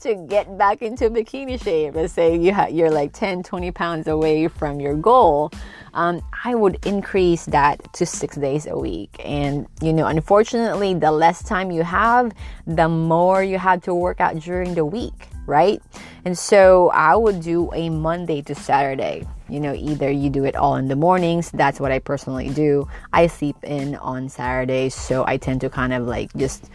to 0.00 0.14
get 0.28 0.56
back 0.58 0.82
into 0.82 1.10
bikini 1.10 1.62
shape 1.62 1.94
let's 1.94 2.12
say 2.12 2.36
you 2.36 2.52
ha- 2.52 2.66
you're 2.66 2.90
like 2.90 3.12
10 3.12 3.42
20 3.42 3.70
pounds 3.70 4.08
away 4.08 4.48
from 4.48 4.80
your 4.80 4.94
goal 4.94 5.52
um, 5.94 6.22
I 6.44 6.54
would 6.54 6.84
increase 6.86 7.46
that 7.46 7.92
to 7.94 8.06
six 8.06 8.36
days 8.36 8.66
a 8.66 8.76
week. 8.76 9.14
And, 9.24 9.66
you 9.80 9.92
know, 9.92 10.06
unfortunately, 10.06 10.94
the 10.94 11.12
less 11.12 11.42
time 11.42 11.70
you 11.70 11.82
have, 11.82 12.32
the 12.66 12.88
more 12.88 13.42
you 13.42 13.58
have 13.58 13.82
to 13.82 13.94
work 13.94 14.20
out 14.20 14.38
during 14.38 14.74
the 14.74 14.84
week, 14.84 15.28
right? 15.46 15.82
And 16.24 16.36
so 16.36 16.90
I 16.90 17.14
would 17.14 17.40
do 17.40 17.72
a 17.74 17.90
Monday 17.90 18.42
to 18.42 18.54
Saturday. 18.54 19.26
You 19.48 19.60
know, 19.60 19.74
either 19.74 20.10
you 20.10 20.30
do 20.30 20.44
it 20.44 20.56
all 20.56 20.76
in 20.76 20.88
the 20.88 20.96
mornings, 20.96 21.50
that's 21.50 21.78
what 21.78 21.92
I 21.92 21.98
personally 21.98 22.48
do. 22.48 22.88
I 23.12 23.26
sleep 23.26 23.56
in 23.62 23.96
on 23.96 24.28
Saturdays, 24.28 24.94
so 24.94 25.26
I 25.26 25.36
tend 25.36 25.60
to 25.60 25.68
kind 25.68 25.92
of 25.92 26.06
like 26.06 26.32
just 26.34 26.70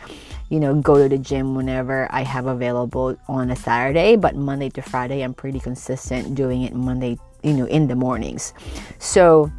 you 0.50 0.60
know, 0.62 0.76
go 0.76 0.98
to 0.98 1.10
the 1.10 1.18
gym 1.18 1.56
whenever 1.56 2.08
I 2.10 2.24
have 2.24 2.46
available 2.46 3.18
on 3.28 3.52
a 3.52 3.56
Saturday, 3.56 4.16
but 4.16 4.36
Monday 4.36 4.70
to 4.70 4.82
Friday, 4.82 5.22
I'm 5.22 5.34
pretty 5.34 5.60
consistent 5.60 6.36
doing 6.36 6.62
it 6.62 6.74
Monday 6.74 7.18
you 7.48 7.54
know 7.54 7.66
in 7.66 7.88
the 7.88 7.96
mornings 7.96 8.54
so 9.00 9.52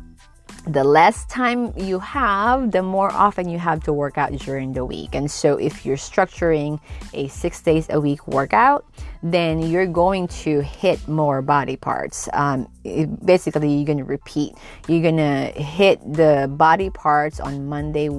the 0.68 0.84
less 0.84 1.24
time 1.26 1.72
you 1.78 1.98
have, 1.98 2.72
the 2.72 2.82
more 2.82 3.10
often 3.10 3.48
you 3.48 3.58
have 3.58 3.82
to 3.84 3.92
work 3.92 4.18
out 4.18 4.32
during 4.32 4.74
the 4.74 4.84
week. 4.84 5.14
And 5.14 5.30
so, 5.30 5.56
if 5.56 5.86
you're 5.86 5.96
structuring 5.96 6.78
a 7.14 7.28
six 7.28 7.62
days 7.62 7.86
a 7.88 8.00
week 8.00 8.26
workout, 8.28 8.84
then 9.22 9.60
you're 9.60 9.86
going 9.86 10.28
to 10.28 10.60
hit 10.60 11.08
more 11.08 11.40
body 11.40 11.76
parts. 11.76 12.28
Um, 12.34 12.68
it, 12.84 13.24
basically, 13.24 13.72
you're 13.72 13.86
going 13.86 13.98
to 13.98 14.04
repeat. 14.04 14.54
You're 14.88 15.02
going 15.02 15.16
to 15.16 15.58
hit 15.60 16.00
the 16.00 16.52
body 16.52 16.90
parts 16.90 17.40
on 17.40 17.66
Monday. 17.66 18.10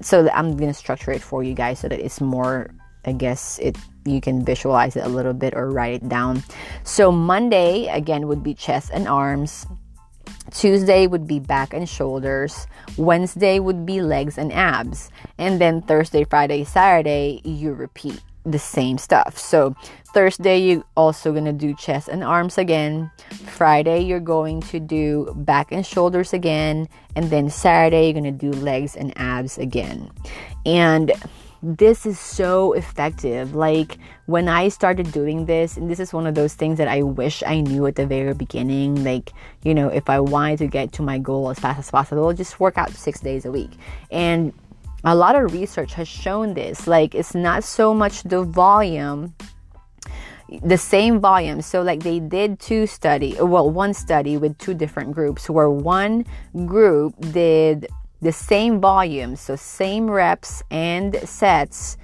So, 0.00 0.30
I'm 0.30 0.56
going 0.56 0.70
to 0.70 0.74
structure 0.74 1.12
it 1.12 1.20
for 1.20 1.42
you 1.42 1.52
guys 1.52 1.80
so 1.80 1.88
that 1.88 2.00
it's 2.00 2.22
more 2.22 2.70
I 3.06 3.12
guess 3.12 3.58
it 3.60 3.76
you 4.04 4.20
can 4.20 4.44
visualize 4.44 4.96
it 4.96 5.04
a 5.04 5.08
little 5.08 5.32
bit 5.32 5.54
or 5.54 5.70
write 5.70 5.94
it 5.94 6.08
down. 6.08 6.42
So 6.84 7.10
Monday 7.10 7.86
again 7.88 8.28
would 8.28 8.42
be 8.42 8.54
chest 8.54 8.90
and 8.92 9.08
arms. 9.08 9.66
Tuesday 10.52 11.06
would 11.06 11.26
be 11.26 11.40
back 11.40 11.74
and 11.74 11.88
shoulders. 11.88 12.66
Wednesday 12.96 13.58
would 13.58 13.84
be 13.84 14.00
legs 14.00 14.38
and 14.38 14.52
abs. 14.52 15.10
And 15.38 15.60
then 15.60 15.82
Thursday, 15.82 16.24
Friday, 16.24 16.62
Saturday, 16.62 17.40
you 17.44 17.72
repeat 17.72 18.22
the 18.44 18.58
same 18.58 18.96
stuff. 18.96 19.36
So 19.36 19.74
Thursday 20.14 20.58
you're 20.58 20.84
also 20.96 21.32
going 21.32 21.46
to 21.46 21.52
do 21.52 21.74
chest 21.74 22.08
and 22.08 22.22
arms 22.22 22.58
again. 22.58 23.10
Friday 23.46 24.02
you're 24.02 24.20
going 24.20 24.60
to 24.62 24.78
do 24.78 25.34
back 25.36 25.72
and 25.72 25.84
shoulders 25.84 26.32
again, 26.32 26.88
and 27.16 27.28
then 27.28 27.50
Saturday 27.50 28.04
you're 28.04 28.20
going 28.20 28.24
to 28.24 28.30
do 28.30 28.52
legs 28.52 28.94
and 28.94 29.12
abs 29.16 29.58
again. 29.58 30.10
And 30.64 31.12
this 31.66 32.06
is 32.06 32.18
so 32.18 32.72
effective. 32.74 33.54
Like 33.54 33.98
when 34.26 34.48
I 34.48 34.68
started 34.68 35.10
doing 35.10 35.46
this, 35.46 35.76
and 35.76 35.90
this 35.90 35.98
is 35.98 36.12
one 36.12 36.26
of 36.26 36.34
those 36.36 36.54
things 36.54 36.78
that 36.78 36.86
I 36.86 37.02
wish 37.02 37.42
I 37.44 37.60
knew 37.60 37.86
at 37.86 37.96
the 37.96 38.06
very 38.06 38.34
beginning. 38.34 39.02
Like, 39.02 39.32
you 39.64 39.74
know, 39.74 39.88
if 39.88 40.08
I 40.08 40.20
wanted 40.20 40.58
to 40.60 40.68
get 40.68 40.92
to 40.92 41.02
my 41.02 41.18
goal 41.18 41.50
as 41.50 41.58
fast 41.58 41.80
as 41.80 41.90
possible, 41.90 42.32
just 42.32 42.60
work 42.60 42.78
out 42.78 42.90
six 42.92 43.20
days 43.20 43.44
a 43.44 43.50
week. 43.50 43.72
And 44.12 44.52
a 45.02 45.14
lot 45.14 45.34
of 45.34 45.52
research 45.52 45.94
has 45.94 46.06
shown 46.06 46.54
this. 46.54 46.86
Like, 46.86 47.14
it's 47.14 47.34
not 47.34 47.64
so 47.64 47.92
much 47.92 48.22
the 48.22 48.42
volume 48.42 49.34
the 50.62 50.78
same 50.78 51.18
volume. 51.18 51.60
So, 51.60 51.82
like, 51.82 52.04
they 52.04 52.20
did 52.20 52.60
two 52.60 52.86
study, 52.86 53.36
well, 53.40 53.68
one 53.68 53.92
study 53.92 54.36
with 54.36 54.56
two 54.58 54.74
different 54.74 55.12
groups, 55.12 55.50
where 55.50 55.68
one 55.68 56.24
group 56.66 57.14
did 57.32 57.88
the 58.26 58.32
same 58.32 58.80
volume, 58.80 59.36
so 59.36 59.54
same 59.54 60.10
reps 60.10 60.60
and 60.72 61.14
sets, 61.22 61.96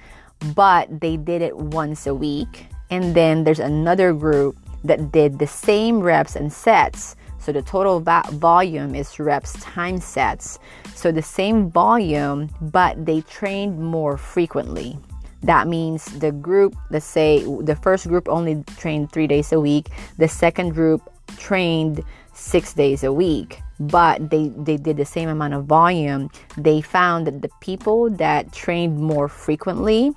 but 0.55 0.87
they 1.01 1.17
did 1.17 1.41
it 1.41 1.53
once 1.53 2.07
a 2.07 2.15
week. 2.15 2.67
And 2.89 3.13
then 3.13 3.43
there's 3.43 3.59
another 3.59 4.13
group 4.13 4.55
that 4.85 5.11
did 5.11 5.37
the 5.37 5.47
same 5.47 5.99
reps 5.99 6.37
and 6.37 6.47
sets. 6.47 7.17
So 7.39 7.51
the 7.51 7.61
total 7.61 7.99
va- 7.99 8.23
volume 8.31 8.95
is 8.95 9.19
reps 9.19 9.51
times 9.59 10.05
sets. 10.05 10.59
So 10.95 11.11
the 11.11 11.21
same 11.21 11.69
volume, 11.69 12.49
but 12.71 13.05
they 13.05 13.19
trained 13.27 13.77
more 13.77 14.15
frequently. 14.15 14.97
That 15.41 15.67
means 15.67 16.05
the 16.05 16.31
group, 16.31 16.73
let's 16.89 17.05
say 17.05 17.43
the 17.43 17.75
first 17.75 18.07
group 18.07 18.29
only 18.29 18.63
trained 18.77 19.11
three 19.11 19.27
days 19.27 19.51
a 19.51 19.59
week, 19.59 19.89
the 20.17 20.29
second 20.29 20.69
group 20.69 21.01
trained 21.35 22.01
six 22.43 22.73
days 22.73 23.03
a 23.03 23.11
week 23.11 23.61
but 23.79 24.29
they, 24.29 24.49
they 24.49 24.77
did 24.77 24.97
the 24.97 25.05
same 25.05 25.29
amount 25.29 25.53
of 25.53 25.65
volume, 25.65 26.29
they 26.57 26.81
found 26.81 27.27
that 27.27 27.41
the 27.41 27.49
people 27.59 28.09
that 28.11 28.51
trained 28.53 28.97
more 28.97 29.27
frequently 29.27 30.11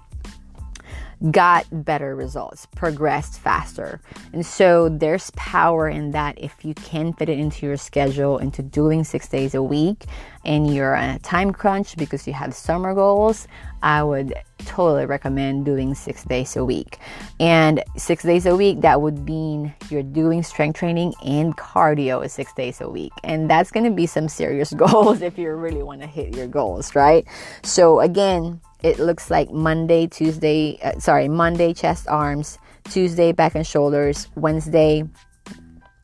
got 1.31 1.67
better 1.85 2.15
results, 2.15 2.67
progressed 2.77 3.41
faster. 3.41 4.01
And 4.33 4.45
so 4.45 4.89
there's 4.89 5.31
power 5.31 5.89
in 5.89 6.11
that 6.13 6.39
if 6.39 6.65
you 6.65 6.75
can 6.75 7.13
fit 7.13 7.29
it 7.29 7.39
into 7.39 7.67
your 7.67 7.77
schedule, 7.77 8.39
into 8.39 8.63
doing 8.63 9.03
six 9.05 9.29
days 9.29 9.55
a 9.55 9.63
week, 9.63 10.05
and 10.45 10.73
you're 10.73 10.95
on 10.95 11.11
a 11.11 11.19
time 11.21 11.53
crunch 11.53 11.97
because 11.97 12.27
you 12.27 12.33
have 12.33 12.55
summer 12.55 12.95
goals, 12.95 13.49
I 13.83 14.03
would 14.03 14.35
totally 14.59 15.07
recommend 15.07 15.65
doing 15.65 15.95
six 15.95 16.25
days 16.25 16.57
a 16.57 16.65
week. 16.65 16.99
And 17.41 17.83
six 17.97 18.23
days 18.23 18.47
a 18.47 18.55
week, 18.55 18.81
that 18.83 19.01
would 19.01 19.25
mean 19.25 19.75
you're 19.91 20.03
doing 20.03 20.43
strength 20.43 20.79
training 20.79 21.15
and 21.25 21.57
cardio 21.57 22.29
six 22.31 22.53
days 22.53 22.81
a 22.81 22.89
week. 22.89 23.13
And 23.25 23.51
that's 23.51 23.71
going 23.71 23.85
to 23.85 23.91
be 23.91 24.07
some 24.07 24.29
serious 24.29 24.73
goals 24.77 25.23
if 25.23 25.39
you 25.39 25.51
really 25.53 25.83
want 25.83 26.03
to 26.03 26.07
hit 26.07 26.37
your 26.37 26.47
goals, 26.47 26.95
right? 26.95 27.27
So, 27.63 28.01
again, 28.01 28.61
it 28.83 28.99
looks 28.99 29.31
like 29.31 29.51
Monday, 29.51 30.07
Tuesday, 30.07 30.79
uh, 30.83 30.99
sorry, 30.99 31.29
Monday, 31.29 31.73
chest, 31.73 32.07
arms, 32.09 32.59
Tuesday, 32.85 33.33
back 33.33 33.55
and 33.55 33.67
shoulders, 33.67 34.29
Wednesday, 34.37 35.05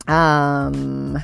um, 0.07 1.23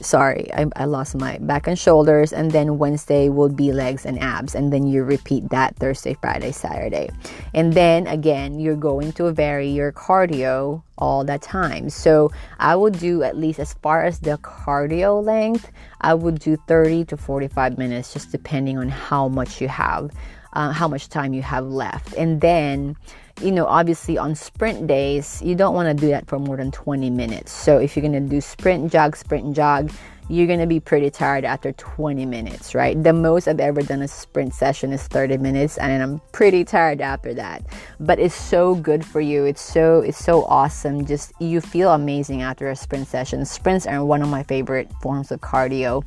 sorry, 0.00 0.52
I, 0.52 0.66
I, 0.76 0.84
lost 0.84 1.14
my 1.16 1.38
back 1.38 1.66
and 1.66 1.78
shoulders, 1.78 2.32
and 2.32 2.50
then 2.50 2.78
Wednesday 2.78 3.28
will 3.28 3.48
be 3.48 3.72
legs 3.72 4.04
and 4.04 4.18
abs, 4.20 4.54
and 4.54 4.72
then 4.72 4.86
you 4.86 5.02
repeat 5.04 5.48
that 5.50 5.76
Thursday, 5.76 6.14
Friday, 6.20 6.52
Saturday, 6.52 7.10
and 7.54 7.72
then 7.72 8.06
again 8.06 8.60
you're 8.60 8.76
going 8.76 9.12
to 9.12 9.32
vary 9.32 9.68
your 9.68 9.92
cardio 9.92 10.82
all 10.98 11.24
the 11.24 11.38
time. 11.38 11.90
So 11.90 12.30
I 12.58 12.76
would 12.76 12.98
do 12.98 13.22
at 13.22 13.36
least 13.36 13.58
as 13.58 13.74
far 13.74 14.04
as 14.04 14.20
the 14.20 14.38
cardio 14.38 15.24
length, 15.24 15.70
I 16.00 16.14
would 16.14 16.38
do 16.40 16.56
30 16.68 17.06
to 17.06 17.16
45 17.16 17.78
minutes, 17.78 18.12
just 18.12 18.30
depending 18.32 18.78
on 18.78 18.88
how 18.88 19.28
much 19.28 19.60
you 19.60 19.68
have, 19.68 20.10
uh, 20.58 20.72
how 20.72 20.88
much 20.88 21.08
time 21.08 21.32
you 21.32 21.42
have 21.42 21.64
left, 21.66 22.14
and 22.14 22.40
then 22.40 22.96
you 23.40 23.52
know, 23.52 23.66
obviously 23.66 24.18
on 24.18 24.34
sprint 24.34 24.88
days, 24.88 25.40
you 25.42 25.54
don't 25.54 25.72
want 25.72 25.86
to 25.88 25.94
do 25.94 26.10
that 26.10 26.26
for 26.26 26.40
more 26.40 26.56
than 26.56 26.72
20 26.72 27.08
minutes. 27.10 27.52
So 27.52 27.78
if 27.78 27.94
you're 27.94 28.02
going 28.02 28.20
to 28.20 28.28
do 28.28 28.40
sprint 28.40 28.82
and 28.82 28.90
jog, 28.90 29.16
sprint 29.16 29.44
and 29.44 29.54
jog, 29.54 29.92
you're 30.28 30.46
going 30.46 30.58
to 30.58 30.66
be 30.66 30.80
pretty 30.80 31.08
tired 31.08 31.44
after 31.44 31.72
20 31.72 32.26
minutes, 32.26 32.74
right? 32.74 33.02
The 33.02 33.12
most 33.12 33.48
I've 33.48 33.60
ever 33.60 33.80
done 33.80 34.02
a 34.02 34.08
sprint 34.08 34.52
session 34.54 34.92
is 34.92 35.06
30 35.06 35.38
minutes 35.38 35.78
and 35.78 36.02
I'm 36.02 36.20
pretty 36.32 36.64
tired 36.64 37.00
after 37.00 37.32
that. 37.34 37.64
But 37.98 38.18
it's 38.18 38.34
so 38.34 38.74
good 38.74 39.04
for 39.04 39.20
you. 39.20 39.44
It's 39.44 39.62
so 39.62 40.00
it's 40.00 40.22
so 40.22 40.44
awesome. 40.44 41.06
Just 41.06 41.32
you 41.40 41.60
feel 41.60 41.92
amazing 41.92 42.42
after 42.42 42.68
a 42.68 42.76
sprint 42.76 43.08
session. 43.08 43.44
Sprints 43.46 43.86
are 43.86 44.04
one 44.04 44.20
of 44.20 44.28
my 44.28 44.42
favorite 44.42 44.90
forms 45.00 45.30
of 45.30 45.40
cardio. 45.40 46.04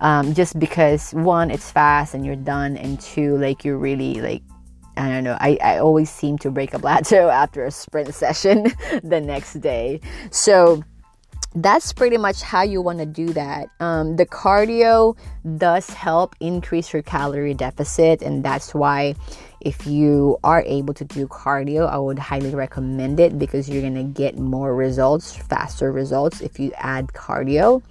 Um, 0.00 0.34
just 0.34 0.58
because 0.58 1.12
one, 1.12 1.50
it's 1.50 1.70
fast 1.70 2.14
and 2.14 2.24
you're 2.24 2.36
done, 2.36 2.76
and 2.76 3.00
two, 3.00 3.36
like 3.38 3.64
you're 3.64 3.78
really 3.78 4.20
like 4.20 4.42
I 4.96 5.10
don't 5.10 5.24
know. 5.24 5.36
I, 5.40 5.58
I 5.62 5.78
always 5.78 6.10
seem 6.10 6.38
to 6.38 6.50
break 6.50 6.72
a 6.72 6.78
plateau 6.78 7.28
after 7.42 7.64
a 7.64 7.70
sprint 7.70 8.14
session 8.14 8.72
the 9.02 9.20
next 9.20 9.54
day. 9.60 10.00
So 10.30 10.82
that's 11.54 11.92
pretty 11.92 12.18
much 12.18 12.42
how 12.42 12.62
you 12.62 12.82
want 12.82 12.98
to 12.98 13.06
do 13.06 13.28
that. 13.32 13.68
Um, 13.80 14.16
the 14.16 14.26
cardio 14.26 15.16
does 15.56 15.88
help 15.90 16.34
increase 16.40 16.92
your 16.92 17.02
calorie 17.02 17.54
deficit, 17.54 18.22
and 18.22 18.44
that's 18.44 18.74
why 18.74 19.14
if 19.60 19.86
you 19.86 20.38
are 20.44 20.62
able 20.66 20.94
to 20.94 21.04
do 21.04 21.26
cardio, 21.26 21.88
I 21.88 21.98
would 21.98 22.18
highly 22.18 22.54
recommend 22.54 23.18
it 23.20 23.38
because 23.38 23.68
you're 23.68 23.82
gonna 23.82 24.04
get 24.04 24.38
more 24.38 24.74
results, 24.74 25.34
faster 25.34 25.92
results 25.92 26.40
if 26.40 26.60
you 26.60 26.72
add 26.76 27.08
cardio. 27.08 27.82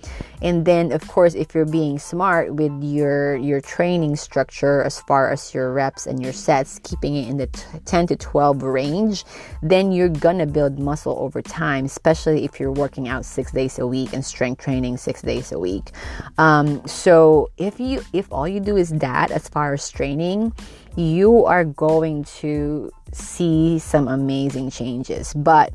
And 0.42 0.66
then, 0.66 0.92
of 0.92 1.08
course, 1.08 1.34
if 1.34 1.56
you're 1.56 1.66
being 1.66 1.98
smart 1.98 2.54
with 2.54 2.72
your 2.84 3.36
your 3.38 3.62
training 3.62 4.16
structure 4.16 4.84
as 4.84 5.00
far 5.02 5.32
as 5.32 5.54
your 5.54 5.74
reps 5.74 6.06
and 6.06 6.22
your 6.22 6.34
sets, 6.34 6.80
keeping 6.84 7.16
it 7.16 7.28
in 7.28 7.38
the 7.38 7.48
t- 7.48 7.64
10 7.86 8.08
to 8.08 8.16
12 8.16 8.64
range, 8.64 9.24
then 9.62 9.92
you're 9.92 10.10
gonna 10.10 10.46
build 10.46 10.78
muscle 10.80 11.18
over 11.20 11.42
time, 11.42 11.86
especially 11.86 12.46
if 12.46 12.60
you're 12.60 12.72
working 12.72 13.08
out 13.08 13.26
six 13.26 13.52
days 13.52 13.80
a 13.80 13.88
week 13.88 14.14
and 14.14 14.24
strength 14.24 14.62
training 14.62 14.98
six 14.98 15.22
days 15.22 15.52
a 15.52 15.60
week. 15.60 15.92
Um, 16.38 16.86
so 16.86 17.50
if 17.58 17.80
you 17.80 18.02
if 18.14 18.32
all 18.32 18.48
you 18.48 18.60
do 18.60 18.78
is 18.78 18.90
that 18.90 19.32
as 19.32 19.48
far 19.50 19.74
as 19.74 19.90
training 19.90 20.54
you 20.96 21.46
are 21.46 21.64
going 21.64 22.24
to 22.24 22.92
see 23.12 23.80
some 23.80 24.08
amazing 24.08 24.70
changes, 24.70 25.34
but 25.34 25.74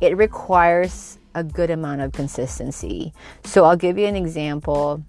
it 0.00 0.16
requires 0.16 1.18
a 1.34 1.44
good 1.44 1.70
amount 1.70 2.00
of 2.00 2.12
consistency. 2.12 3.12
So, 3.44 3.64
I'll 3.64 3.76
give 3.76 3.98
you 3.98 4.06
an 4.06 4.16
example. 4.16 5.02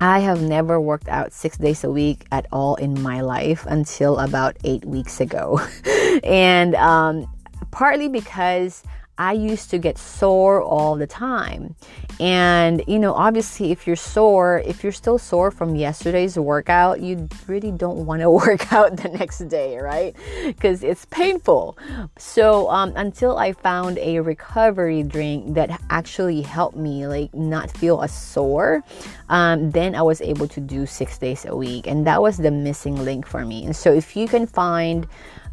I 0.00 0.20
have 0.20 0.40
never 0.42 0.80
worked 0.80 1.08
out 1.08 1.32
six 1.32 1.58
days 1.58 1.82
a 1.82 1.90
week 1.90 2.24
at 2.30 2.46
all 2.52 2.76
in 2.76 3.02
my 3.02 3.20
life 3.20 3.66
until 3.66 4.18
about 4.18 4.56
eight 4.62 4.84
weeks 4.84 5.20
ago. 5.20 5.60
and 6.22 6.76
um, 6.76 7.26
partly 7.72 8.08
because 8.08 8.84
I 9.18 9.32
used 9.32 9.70
to 9.70 9.78
get 9.78 9.98
sore 9.98 10.62
all 10.62 10.94
the 10.94 11.06
time. 11.06 11.74
And, 12.20 12.82
you 12.86 13.00
know, 13.00 13.14
obviously, 13.14 13.72
if 13.72 13.86
you're 13.86 13.96
sore, 13.96 14.62
if 14.64 14.82
you're 14.82 14.92
still 14.92 15.18
sore 15.18 15.50
from 15.50 15.74
yesterday's 15.74 16.38
workout, 16.38 17.00
you 17.00 17.28
really 17.48 17.72
don't 17.72 18.06
want 18.06 18.22
to 18.22 18.30
work 18.42 18.72
out 18.72 18.96
the 18.96 19.08
next 19.08 19.40
day, 19.48 19.78
right? 19.78 20.14
Because 20.44 20.84
it's 20.84 21.04
painful. 21.06 21.76
So, 22.16 22.70
um, 22.70 22.92
until 22.94 23.38
I 23.38 23.52
found 23.52 23.98
a 23.98 24.20
recovery 24.20 25.02
drink 25.02 25.54
that 25.54 25.80
actually 25.90 26.42
helped 26.42 26.76
me, 26.76 27.06
like, 27.06 27.34
not 27.34 27.70
feel 27.70 28.02
as 28.02 28.12
sore, 28.12 28.82
um, 29.28 29.72
then 29.72 29.94
I 29.96 30.02
was 30.02 30.20
able 30.20 30.46
to 30.48 30.60
do 30.60 30.86
six 30.86 31.18
days 31.18 31.44
a 31.44 31.56
week. 31.56 31.86
And 31.88 32.06
that 32.06 32.22
was 32.22 32.36
the 32.36 32.50
missing 32.50 32.96
link 33.04 33.26
for 33.26 33.44
me. 33.44 33.64
And 33.64 33.74
so, 33.74 33.92
if 33.92 34.16
you 34.16 34.28
can 34.28 34.46
find, 34.46 35.08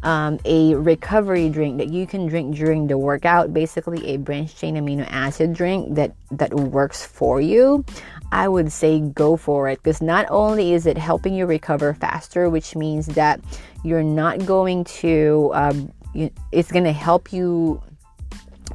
um, 0.06 0.38
a 0.44 0.76
recovery 0.76 1.48
drink 1.48 1.78
that 1.78 1.88
you 1.88 2.06
can 2.06 2.26
drink 2.26 2.54
during 2.54 2.86
the 2.86 2.96
workout, 2.96 3.52
basically 3.52 4.06
a 4.06 4.18
branched 4.18 4.56
chain 4.56 4.76
amino 4.76 5.04
acid 5.10 5.52
drink 5.52 5.96
that 5.96 6.14
that 6.30 6.54
works 6.54 7.04
for 7.04 7.40
you. 7.40 7.84
I 8.30 8.46
would 8.46 8.70
say 8.70 9.00
go 9.00 9.36
for 9.36 9.68
it 9.68 9.78
because 9.82 10.00
not 10.00 10.26
only 10.30 10.74
is 10.74 10.86
it 10.86 10.96
helping 10.96 11.34
you 11.34 11.44
recover 11.44 11.92
faster, 11.92 12.48
which 12.48 12.76
means 12.76 13.06
that 13.06 13.40
you're 13.82 14.04
not 14.04 14.46
going 14.46 14.84
to, 14.84 15.50
um, 15.54 15.92
you, 16.14 16.30
it's 16.52 16.70
going 16.70 16.84
to 16.84 16.92
help 16.92 17.32
you 17.32 17.82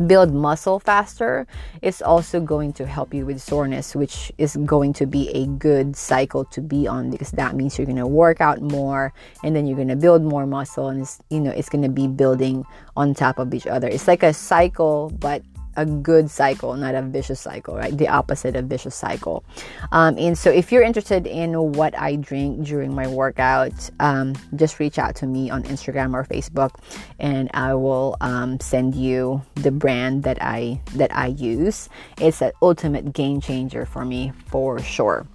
build 0.08 0.34
muscle 0.34 0.80
faster, 0.80 1.48
it's 1.82 2.02
also 2.02 2.40
going 2.40 2.74
to 2.74 2.86
help 2.86 3.14
you 3.14 3.26
with 3.26 3.42
soreness, 3.42 3.96
which 3.96 4.32
is 4.38 4.56
going 4.58 4.94
to 4.94 5.06
be 5.06 5.30
a 5.30 5.48
good 5.48 5.96
cycle 5.96 6.46
to 6.46 6.62
be 6.62 6.88
on 6.88 7.12
because 7.12 7.32
that 7.32 7.56
means 7.56 7.78
you're 7.78 7.86
going 7.86 7.98
to 7.98 8.08
work 8.08 8.42
out 8.42 8.62
more 8.62 9.14
and 9.44 9.56
then 9.56 9.66
you're 9.68 9.76
going 9.76 9.88
to 9.88 9.96
build 9.96 10.24
more 10.24 10.46
muscle 10.46 10.88
and 10.88 11.02
it's 11.02 11.20
you 11.30 11.40
know 11.40 11.52
it's 11.52 11.70
going 11.70 11.84
to 11.84 11.90
be 11.90 12.08
building 12.08 12.66
on 12.96 13.14
top 13.14 13.40
of 13.40 13.54
each 13.54 13.68
other. 13.68 13.88
It's 13.88 14.08
like 14.08 14.24
a 14.24 14.34
cycle 14.34 15.12
but 15.20 15.44
a 15.76 15.86
good 15.86 16.30
cycle, 16.30 16.76
not 16.76 16.96
a 16.96 17.02
vicious 17.02 17.40
cycle, 17.40 17.76
right? 17.76 17.98
The 17.98 18.08
opposite 18.08 18.56
of 18.56 18.66
vicious 18.66 18.96
cycle. 18.96 19.44
Um, 19.92 20.18
and 20.18 20.38
so, 20.38 20.50
if 20.50 20.72
you're 20.72 20.84
interested 20.84 21.28
in 21.28 21.74
what 21.74 21.98
I 21.98 22.16
drink 22.16 22.66
during 22.66 22.94
my 22.94 23.08
workout, 23.08 23.90
um, 24.00 24.36
just 24.56 24.80
reach 24.80 25.00
out 25.00 25.16
to 25.18 25.28
me 25.28 25.50
on 25.50 25.64
Instagram 25.64 26.14
or 26.14 26.24
Facebook, 26.26 26.76
and 27.20 27.50
I 27.54 27.74
will 27.76 28.18
um, 28.22 28.60
send 28.60 28.96
you 28.96 29.42
the 29.56 29.72
brand 29.72 30.24
that 30.24 30.42
I 30.42 30.82
that 30.96 31.16
I 31.16 31.28
use. 31.28 31.90
It's 32.20 32.42
an 32.42 32.52
ultimate 32.62 33.14
game 33.14 33.42
changer 33.42 33.86
for 33.86 34.06
me 34.06 34.34
for 34.48 34.80
sure. 34.80 35.26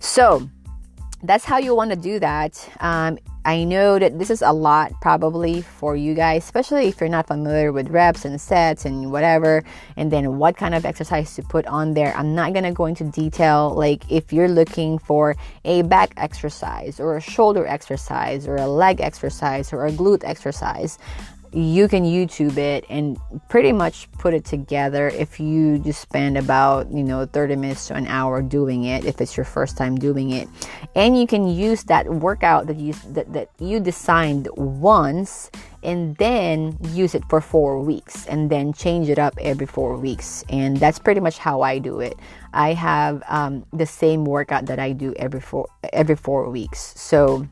So 0.00 0.48
that's 1.24 1.44
how 1.44 1.58
you 1.58 1.74
want 1.74 1.90
to 1.90 1.96
do 1.96 2.18
that. 2.18 2.68
Um, 2.80 3.18
I 3.46 3.64
know 3.64 3.98
that 3.98 4.18
this 4.18 4.30
is 4.30 4.40
a 4.40 4.52
lot 4.52 4.92
probably 5.02 5.60
for 5.60 5.96
you 5.96 6.14
guys, 6.14 6.44
especially 6.44 6.86
if 6.86 6.98
you're 6.98 7.10
not 7.10 7.26
familiar 7.26 7.72
with 7.72 7.88
reps 7.88 8.24
and 8.24 8.40
sets 8.40 8.86
and 8.86 9.12
whatever, 9.12 9.62
and 9.96 10.10
then 10.10 10.38
what 10.38 10.56
kind 10.56 10.74
of 10.74 10.86
exercise 10.86 11.34
to 11.36 11.42
put 11.42 11.66
on 11.66 11.92
there. 11.92 12.14
I'm 12.16 12.34
not 12.34 12.54
gonna 12.54 12.72
go 12.72 12.86
into 12.86 13.04
detail. 13.04 13.74
Like 13.74 14.10
if 14.10 14.32
you're 14.32 14.48
looking 14.48 14.98
for 14.98 15.36
a 15.64 15.82
back 15.82 16.14
exercise 16.16 16.98
or 17.00 17.16
a 17.16 17.20
shoulder 17.20 17.66
exercise 17.66 18.46
or 18.46 18.56
a 18.56 18.66
leg 18.66 19.00
exercise 19.00 19.72
or 19.72 19.86
a 19.86 19.92
glute 19.92 20.24
exercise, 20.24 20.98
you 21.54 21.86
can 21.86 22.04
YouTube 22.04 22.56
it 22.56 22.84
and 22.88 23.16
pretty 23.48 23.72
much 23.72 24.10
put 24.12 24.34
it 24.34 24.44
together 24.44 25.08
if 25.08 25.38
you 25.38 25.78
just 25.78 26.00
spend 26.00 26.36
about, 26.36 26.90
you 26.90 27.04
know, 27.04 27.26
30 27.26 27.56
minutes 27.56 27.86
to 27.88 27.94
an 27.94 28.06
hour 28.08 28.42
doing 28.42 28.84
it 28.84 29.04
if 29.04 29.20
it's 29.20 29.36
your 29.36 29.44
first 29.44 29.76
time 29.76 29.96
doing 29.96 30.30
it. 30.30 30.48
And 30.96 31.18
you 31.18 31.26
can 31.26 31.46
use 31.46 31.84
that 31.84 32.08
workout 32.08 32.66
that 32.66 32.76
you 32.76 32.92
that, 33.10 33.32
that 33.32 33.50
you 33.58 33.78
designed 33.78 34.48
once 34.56 35.50
and 35.84 36.16
then 36.16 36.76
use 36.90 37.14
it 37.14 37.22
for 37.28 37.40
4 37.40 37.80
weeks 37.80 38.26
and 38.26 38.50
then 38.50 38.72
change 38.72 39.08
it 39.08 39.18
up 39.18 39.34
every 39.40 39.66
4 39.66 39.96
weeks. 39.96 40.44
And 40.48 40.78
that's 40.78 40.98
pretty 40.98 41.20
much 41.20 41.38
how 41.38 41.60
I 41.62 41.78
do 41.78 42.00
it. 42.00 42.18
I 42.52 42.72
have 42.72 43.22
um, 43.28 43.64
the 43.72 43.86
same 43.86 44.24
workout 44.24 44.66
that 44.66 44.78
I 44.78 44.92
do 44.92 45.14
every 45.16 45.40
4 45.40 45.68
every 45.92 46.16
4 46.16 46.50
weeks. 46.50 46.94
So 46.96 47.46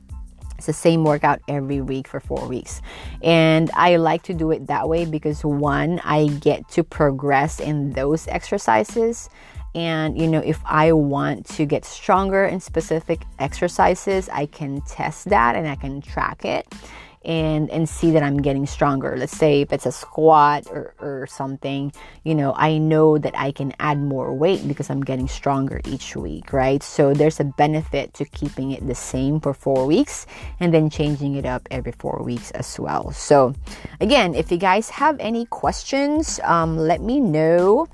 it's 0.62 0.66
the 0.68 0.72
same 0.72 1.02
workout 1.02 1.40
every 1.48 1.80
week 1.80 2.06
for 2.06 2.20
four 2.20 2.46
weeks. 2.46 2.80
And 3.20 3.68
I 3.74 3.96
like 3.96 4.22
to 4.24 4.34
do 4.34 4.52
it 4.52 4.68
that 4.68 4.88
way 4.88 5.04
because 5.04 5.44
one, 5.44 6.00
I 6.04 6.26
get 6.26 6.68
to 6.70 6.84
progress 6.84 7.58
in 7.58 7.94
those 7.94 8.28
exercises. 8.28 9.28
And, 9.74 10.16
you 10.16 10.28
know, 10.28 10.38
if 10.38 10.60
I 10.64 10.92
want 10.92 11.46
to 11.56 11.66
get 11.66 11.84
stronger 11.84 12.44
in 12.44 12.60
specific 12.60 13.22
exercises, 13.40 14.28
I 14.28 14.46
can 14.46 14.82
test 14.82 15.30
that 15.30 15.56
and 15.56 15.66
I 15.66 15.74
can 15.74 16.00
track 16.00 16.44
it 16.44 16.72
and 17.24 17.70
and 17.70 17.88
see 17.88 18.10
that 18.12 18.22
I'm 18.22 18.42
getting 18.42 18.66
stronger. 18.66 19.16
Let's 19.16 19.36
say 19.36 19.62
if 19.62 19.72
it's 19.72 19.86
a 19.86 19.92
squat 19.92 20.66
or, 20.70 20.94
or 21.00 21.26
something, 21.26 21.92
you 22.24 22.34
know, 22.34 22.54
I 22.56 22.78
know 22.78 23.18
that 23.18 23.34
I 23.36 23.52
can 23.52 23.72
add 23.78 23.98
more 23.98 24.34
weight 24.34 24.66
because 24.66 24.90
I'm 24.90 25.02
getting 25.02 25.28
stronger 25.28 25.80
each 25.84 26.16
week, 26.16 26.52
right? 26.52 26.82
So 26.82 27.14
there's 27.14 27.40
a 27.40 27.44
benefit 27.44 28.14
to 28.14 28.24
keeping 28.24 28.72
it 28.72 28.86
the 28.86 28.94
same 28.94 29.40
for 29.40 29.54
four 29.54 29.86
weeks 29.86 30.26
and 30.60 30.72
then 30.72 30.90
changing 30.90 31.36
it 31.36 31.46
up 31.46 31.66
every 31.70 31.92
four 31.92 32.22
weeks 32.22 32.50
as 32.52 32.78
well. 32.78 33.10
So 33.12 33.54
again, 34.00 34.34
if 34.34 34.50
you 34.50 34.58
guys 34.58 34.90
have 34.90 35.18
any 35.20 35.46
questions, 35.46 36.40
um, 36.44 36.76
let 36.76 37.00
me 37.00 37.20
know. 37.20 37.88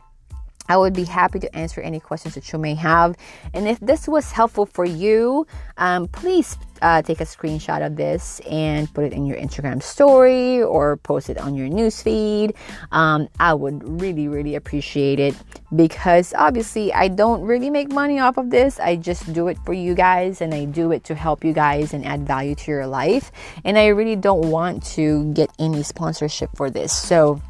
I 0.69 0.77
would 0.77 0.95
be 0.95 1.05
happy 1.05 1.39
to 1.41 1.57
answer 1.57 1.81
any 1.81 2.01
questions 2.01 2.35
that 2.35 2.53
you 2.53 2.59
may 2.59 2.75
have. 2.75 3.17
And 3.55 3.69
if 3.69 3.81
this 3.81 4.07
was 4.07 4.33
helpful 4.33 4.67
for 4.67 4.85
you, 4.85 5.47
um, 5.77 6.09
please 6.09 6.57
uh, 6.83 7.03
take 7.03 7.21
a 7.21 7.25
screenshot 7.25 7.85
of 7.85 7.97
this 7.97 8.41
and 8.41 8.93
put 8.95 9.05
it 9.05 9.13
in 9.13 9.27
your 9.27 9.37
Instagram 9.37 9.83
story 9.83 10.63
or 10.63 10.97
post 10.99 11.31
it 11.31 11.39
on 11.39 11.55
your 11.55 11.69
newsfeed. 11.69 12.55
Um, 12.93 13.29
I 13.41 13.55
would 13.55 14.01
really, 14.01 14.29
really 14.29 14.55
appreciate 14.55 15.19
it 15.19 15.35
because 15.75 16.33
obviously 16.37 16.93
I 16.93 17.09
don't 17.09 17.43
really 17.43 17.71
make 17.71 17.91
money 17.91 18.19
off 18.21 18.37
of 18.37 18.51
this. 18.51 18.79
I 18.81 18.97
just 18.97 19.33
do 19.33 19.49
it 19.49 19.59
for 19.65 19.73
you 19.73 19.95
guys 19.95 20.41
and 20.41 20.55
I 20.55 20.65
do 20.65 20.93
it 20.93 21.05
to 21.05 21.15
help 21.15 21.45
you 21.45 21.53
guys 21.53 21.95
and 21.95 22.05
add 22.05 22.27
value 22.27 22.55
to 22.55 22.71
your 22.71 22.87
life. 22.87 23.33
And 23.65 23.79
I 23.79 23.89
really 23.89 24.17
don't 24.17 24.51
want 24.51 24.85
to 24.95 25.33
get 25.33 25.51
any 25.59 25.83
sponsorship 25.83 26.51
for 26.57 26.71
this. 26.71 26.93
So, 26.93 27.43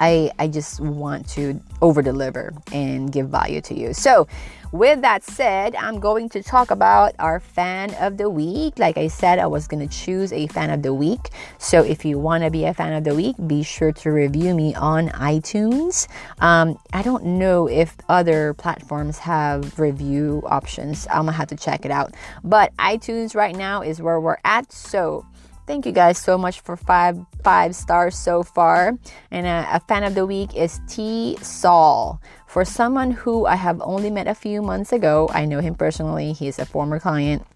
I, 0.00 0.32
I 0.38 0.48
just 0.48 0.80
want 0.80 1.28
to 1.30 1.60
over 1.80 2.02
deliver 2.02 2.52
and 2.72 3.12
give 3.12 3.28
value 3.28 3.60
to 3.62 3.74
you. 3.74 3.94
So, 3.94 4.26
with 4.72 5.00
that 5.02 5.24
said, 5.24 5.74
I'm 5.74 5.98
going 5.98 6.28
to 6.28 6.44
talk 6.44 6.70
about 6.70 7.16
our 7.18 7.40
fan 7.40 7.92
of 7.94 8.18
the 8.18 8.30
week. 8.30 8.78
Like 8.78 8.96
I 8.96 9.08
said, 9.08 9.40
I 9.40 9.48
was 9.48 9.66
going 9.66 9.86
to 9.86 9.92
choose 9.92 10.32
a 10.32 10.46
fan 10.46 10.70
of 10.70 10.82
the 10.82 10.94
week. 10.94 11.30
So 11.58 11.82
if 11.82 12.04
you 12.04 12.20
want 12.20 12.44
to 12.44 12.50
be 12.50 12.64
a 12.64 12.72
fan 12.72 12.92
of 12.92 13.02
the 13.02 13.12
week, 13.12 13.34
be 13.48 13.64
sure 13.64 13.90
to 13.90 14.10
review 14.10 14.54
me 14.54 14.76
on 14.76 15.08
iTunes. 15.08 16.06
Um, 16.38 16.78
I 16.92 17.02
don't 17.02 17.24
know 17.24 17.68
if 17.68 17.96
other 18.08 18.54
platforms 18.54 19.18
have 19.18 19.76
review 19.76 20.44
options. 20.46 21.08
I'm 21.08 21.22
going 21.22 21.26
to 21.26 21.32
have 21.32 21.48
to 21.48 21.56
check 21.56 21.84
it 21.84 21.90
out. 21.90 22.14
But 22.44 22.72
iTunes 22.76 23.34
right 23.34 23.56
now 23.56 23.82
is 23.82 24.00
where 24.00 24.20
we're 24.20 24.38
at. 24.44 24.72
So 24.72 25.26
thank 25.66 25.86
you 25.86 25.92
guys 25.92 26.18
so 26.18 26.36
much 26.36 26.60
for 26.60 26.76
five 26.76 27.18
five 27.42 27.74
stars 27.74 28.16
so 28.16 28.42
far. 28.42 28.98
And 29.30 29.46
a, 29.46 29.66
a, 29.72 29.80
fan 29.80 30.04
of 30.04 30.14
the 30.14 30.26
week 30.26 30.54
is 30.54 30.80
t 30.88 31.36
saul. 31.40 32.20
For 32.46 32.64
someone 32.64 33.12
who 33.12 33.46
i 33.46 33.54
have 33.54 33.80
only 33.82 34.10
met 34.10 34.26
a 34.26 34.34
few 34.34 34.60
months 34.60 34.92
ago 34.92 35.30
i 35.32 35.44
know 35.44 35.60
him 35.60 35.76
personally 35.76 36.32
he's 36.32 36.58
a 36.58 36.66
former 36.66 36.98
client 36.98 37.46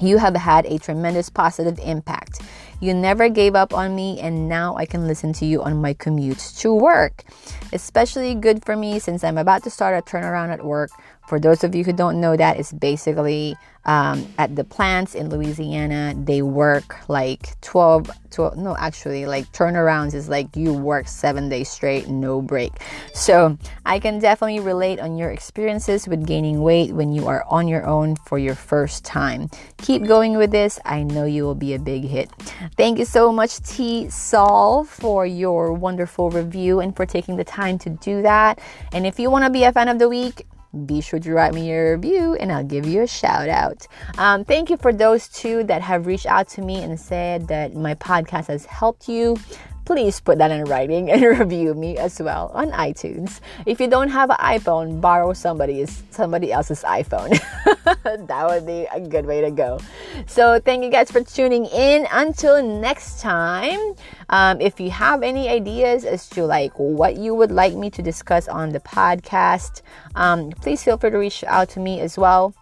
you 0.00 0.18
have 0.18 0.34
had 0.34 0.66
a 0.66 0.78
tremendous 0.78 1.28
positive 1.28 1.78
impact. 1.78 2.40
You 2.80 2.94
never 2.94 3.28
gave 3.28 3.54
up 3.54 3.74
on 3.74 3.94
me 3.94 4.18
and 4.20 4.48
now 4.48 4.76
i 4.76 4.86
can 4.86 5.06
listen 5.06 5.32
to 5.34 5.46
you 5.46 5.62
on 5.62 5.80
my 5.80 5.92
commute 5.92 6.38
to 6.58 6.72
work. 6.72 7.24
Especially 7.72 8.34
good 8.34 8.64
for 8.64 8.76
me 8.76 8.98
since 8.98 9.22
i'm 9.24 9.38
about 9.38 9.62
to 9.64 9.70
start 9.70 9.98
a 9.98 10.02
turnaround 10.02 10.52
at 10.52 10.64
work 10.64 10.90
for 11.30 11.38
those 11.38 11.62
of 11.62 11.76
you 11.76 11.84
who 11.84 11.92
don't 11.92 12.20
know 12.20 12.36
that, 12.36 12.58
it's 12.58 12.72
basically 12.72 13.54
um, 13.84 14.26
at 14.36 14.56
the 14.56 14.64
plants 14.64 15.14
in 15.14 15.30
Louisiana, 15.30 16.12
they 16.16 16.42
work 16.42 17.08
like 17.08 17.58
12, 17.60 18.10
12, 18.30 18.56
no, 18.56 18.76
actually, 18.76 19.26
like 19.26 19.46
turnarounds 19.52 20.12
is 20.12 20.28
like 20.28 20.56
you 20.56 20.74
work 20.74 21.06
seven 21.06 21.48
days 21.48 21.68
straight, 21.70 22.08
no 22.08 22.42
break. 22.42 22.72
So 23.14 23.56
I 23.86 24.00
can 24.00 24.18
definitely 24.18 24.58
relate 24.58 24.98
on 24.98 25.16
your 25.16 25.30
experiences 25.30 26.08
with 26.08 26.26
gaining 26.26 26.62
weight 26.62 26.90
when 26.90 27.12
you 27.12 27.28
are 27.28 27.44
on 27.48 27.68
your 27.68 27.86
own 27.86 28.16
for 28.16 28.36
your 28.36 28.56
first 28.56 29.04
time. 29.04 29.48
Keep 29.78 30.06
going 30.06 30.36
with 30.36 30.50
this. 30.50 30.80
I 30.84 31.04
know 31.04 31.26
you 31.26 31.44
will 31.44 31.54
be 31.54 31.74
a 31.74 31.78
big 31.78 32.02
hit. 32.02 32.28
Thank 32.76 32.98
you 32.98 33.04
so 33.04 33.30
much, 33.32 33.62
T 33.62 34.10
Saul, 34.10 34.82
for 34.82 35.24
your 35.26 35.72
wonderful 35.72 36.28
review 36.28 36.80
and 36.80 36.94
for 36.96 37.06
taking 37.06 37.36
the 37.36 37.44
time 37.44 37.78
to 37.78 37.90
do 37.90 38.20
that. 38.22 38.58
And 38.92 39.06
if 39.06 39.20
you 39.20 39.30
want 39.30 39.44
to 39.44 39.50
be 39.50 39.62
a 39.62 39.72
fan 39.72 39.86
of 39.86 40.00
the 40.00 40.08
week, 40.08 40.44
be 40.86 41.00
sure 41.00 41.18
to 41.18 41.32
write 41.32 41.52
me 41.52 41.72
a 41.72 41.92
review 41.92 42.34
and 42.34 42.52
I'll 42.52 42.64
give 42.64 42.86
you 42.86 43.02
a 43.02 43.06
shout 43.06 43.48
out. 43.48 43.86
Um, 44.18 44.44
thank 44.44 44.70
you 44.70 44.76
for 44.76 44.92
those 44.92 45.28
two 45.28 45.64
that 45.64 45.82
have 45.82 46.06
reached 46.06 46.26
out 46.26 46.48
to 46.50 46.62
me 46.62 46.82
and 46.82 46.98
said 46.98 47.48
that 47.48 47.74
my 47.74 47.94
podcast 47.94 48.46
has 48.46 48.66
helped 48.66 49.08
you 49.08 49.36
please 49.84 50.20
put 50.20 50.38
that 50.38 50.50
in 50.50 50.64
writing 50.64 51.10
and 51.10 51.22
review 51.38 51.74
me 51.74 51.96
as 51.96 52.20
well 52.20 52.50
on 52.54 52.70
iTunes. 52.72 53.40
If 53.66 53.80
you 53.80 53.88
don't 53.88 54.08
have 54.08 54.30
an 54.30 54.36
iPhone, 54.36 55.00
borrow 55.00 55.32
somebody's 55.32 56.02
somebody 56.10 56.52
else's 56.52 56.82
iPhone. 56.82 57.38
that 58.26 58.46
would 58.46 58.66
be 58.66 58.86
a 58.92 59.00
good 59.00 59.26
way 59.26 59.40
to 59.40 59.50
go. 59.50 59.80
So 60.26 60.60
thank 60.60 60.84
you 60.84 60.90
guys 60.90 61.10
for 61.10 61.22
tuning 61.22 61.66
in. 61.66 62.06
Until 62.12 62.62
next 62.62 63.20
time, 63.20 63.94
um, 64.28 64.60
if 64.60 64.80
you 64.80 64.90
have 64.90 65.22
any 65.22 65.48
ideas 65.48 66.04
as 66.04 66.28
to 66.30 66.44
like 66.44 66.72
what 66.78 67.16
you 67.16 67.34
would 67.34 67.50
like 67.50 67.74
me 67.74 67.90
to 67.90 68.02
discuss 68.02 68.48
on 68.48 68.70
the 68.70 68.80
podcast, 68.80 69.82
um, 70.14 70.50
please 70.50 70.82
feel 70.82 70.98
free 70.98 71.10
to 71.10 71.18
reach 71.18 71.44
out 71.44 71.68
to 71.70 71.80
me 71.80 72.00
as 72.00 72.16
well. 72.16 72.54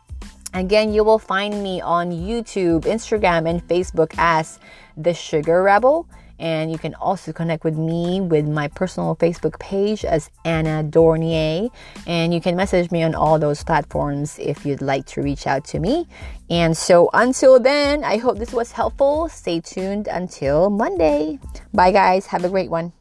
Again, 0.55 0.95
you 0.95 1.05
will 1.05 1.19
find 1.19 1.63
me 1.63 1.81
on 1.83 2.11
YouTube, 2.11 2.85
Instagram, 2.85 3.49
and 3.49 3.63
Facebook 3.69 4.15
as 4.17 4.59
The 4.97 5.13
Sugar 5.13 5.63
Rebel. 5.63 6.09
And 6.39 6.71
you 6.71 6.79
can 6.79 6.95
also 6.95 7.33
connect 7.33 7.65
with 7.65 7.77
me 7.77 8.21
with 8.21 8.47
my 8.47 8.69
personal 8.69 9.17
Facebook 9.17 9.59
page 9.59 10.05
as 10.05 10.31
Anna 10.45 10.85
Dornier. 10.85 11.71
And 12.07 12.33
you 12.33 12.41
can 12.41 12.57
message 12.57 12.91
me 12.91 13.03
on 13.03 13.15
all 13.15 13.39
those 13.39 13.65
platforms 13.65 14.39
if 14.39 14.65
you'd 14.65 14.83
like 14.83 15.07
to 15.07 15.23
reach 15.23 15.47
out 15.47 15.65
to 15.67 15.79
me. 15.79 16.07
And 16.51 16.77
so 16.77 17.11
until 17.13 17.61
then, 17.61 18.05
I 18.05 18.17
hope 18.17 18.39
this 18.39 18.53
was 18.53 18.73
helpful. 18.73 19.29
Stay 19.29 19.61
tuned 19.61 20.09
until 20.09 20.71
Monday. 20.71 21.39
Bye, 21.73 21.93
guys. 21.93 22.27
Have 22.27 22.45
a 22.45 22.49
great 22.49 22.71
one. 22.71 22.93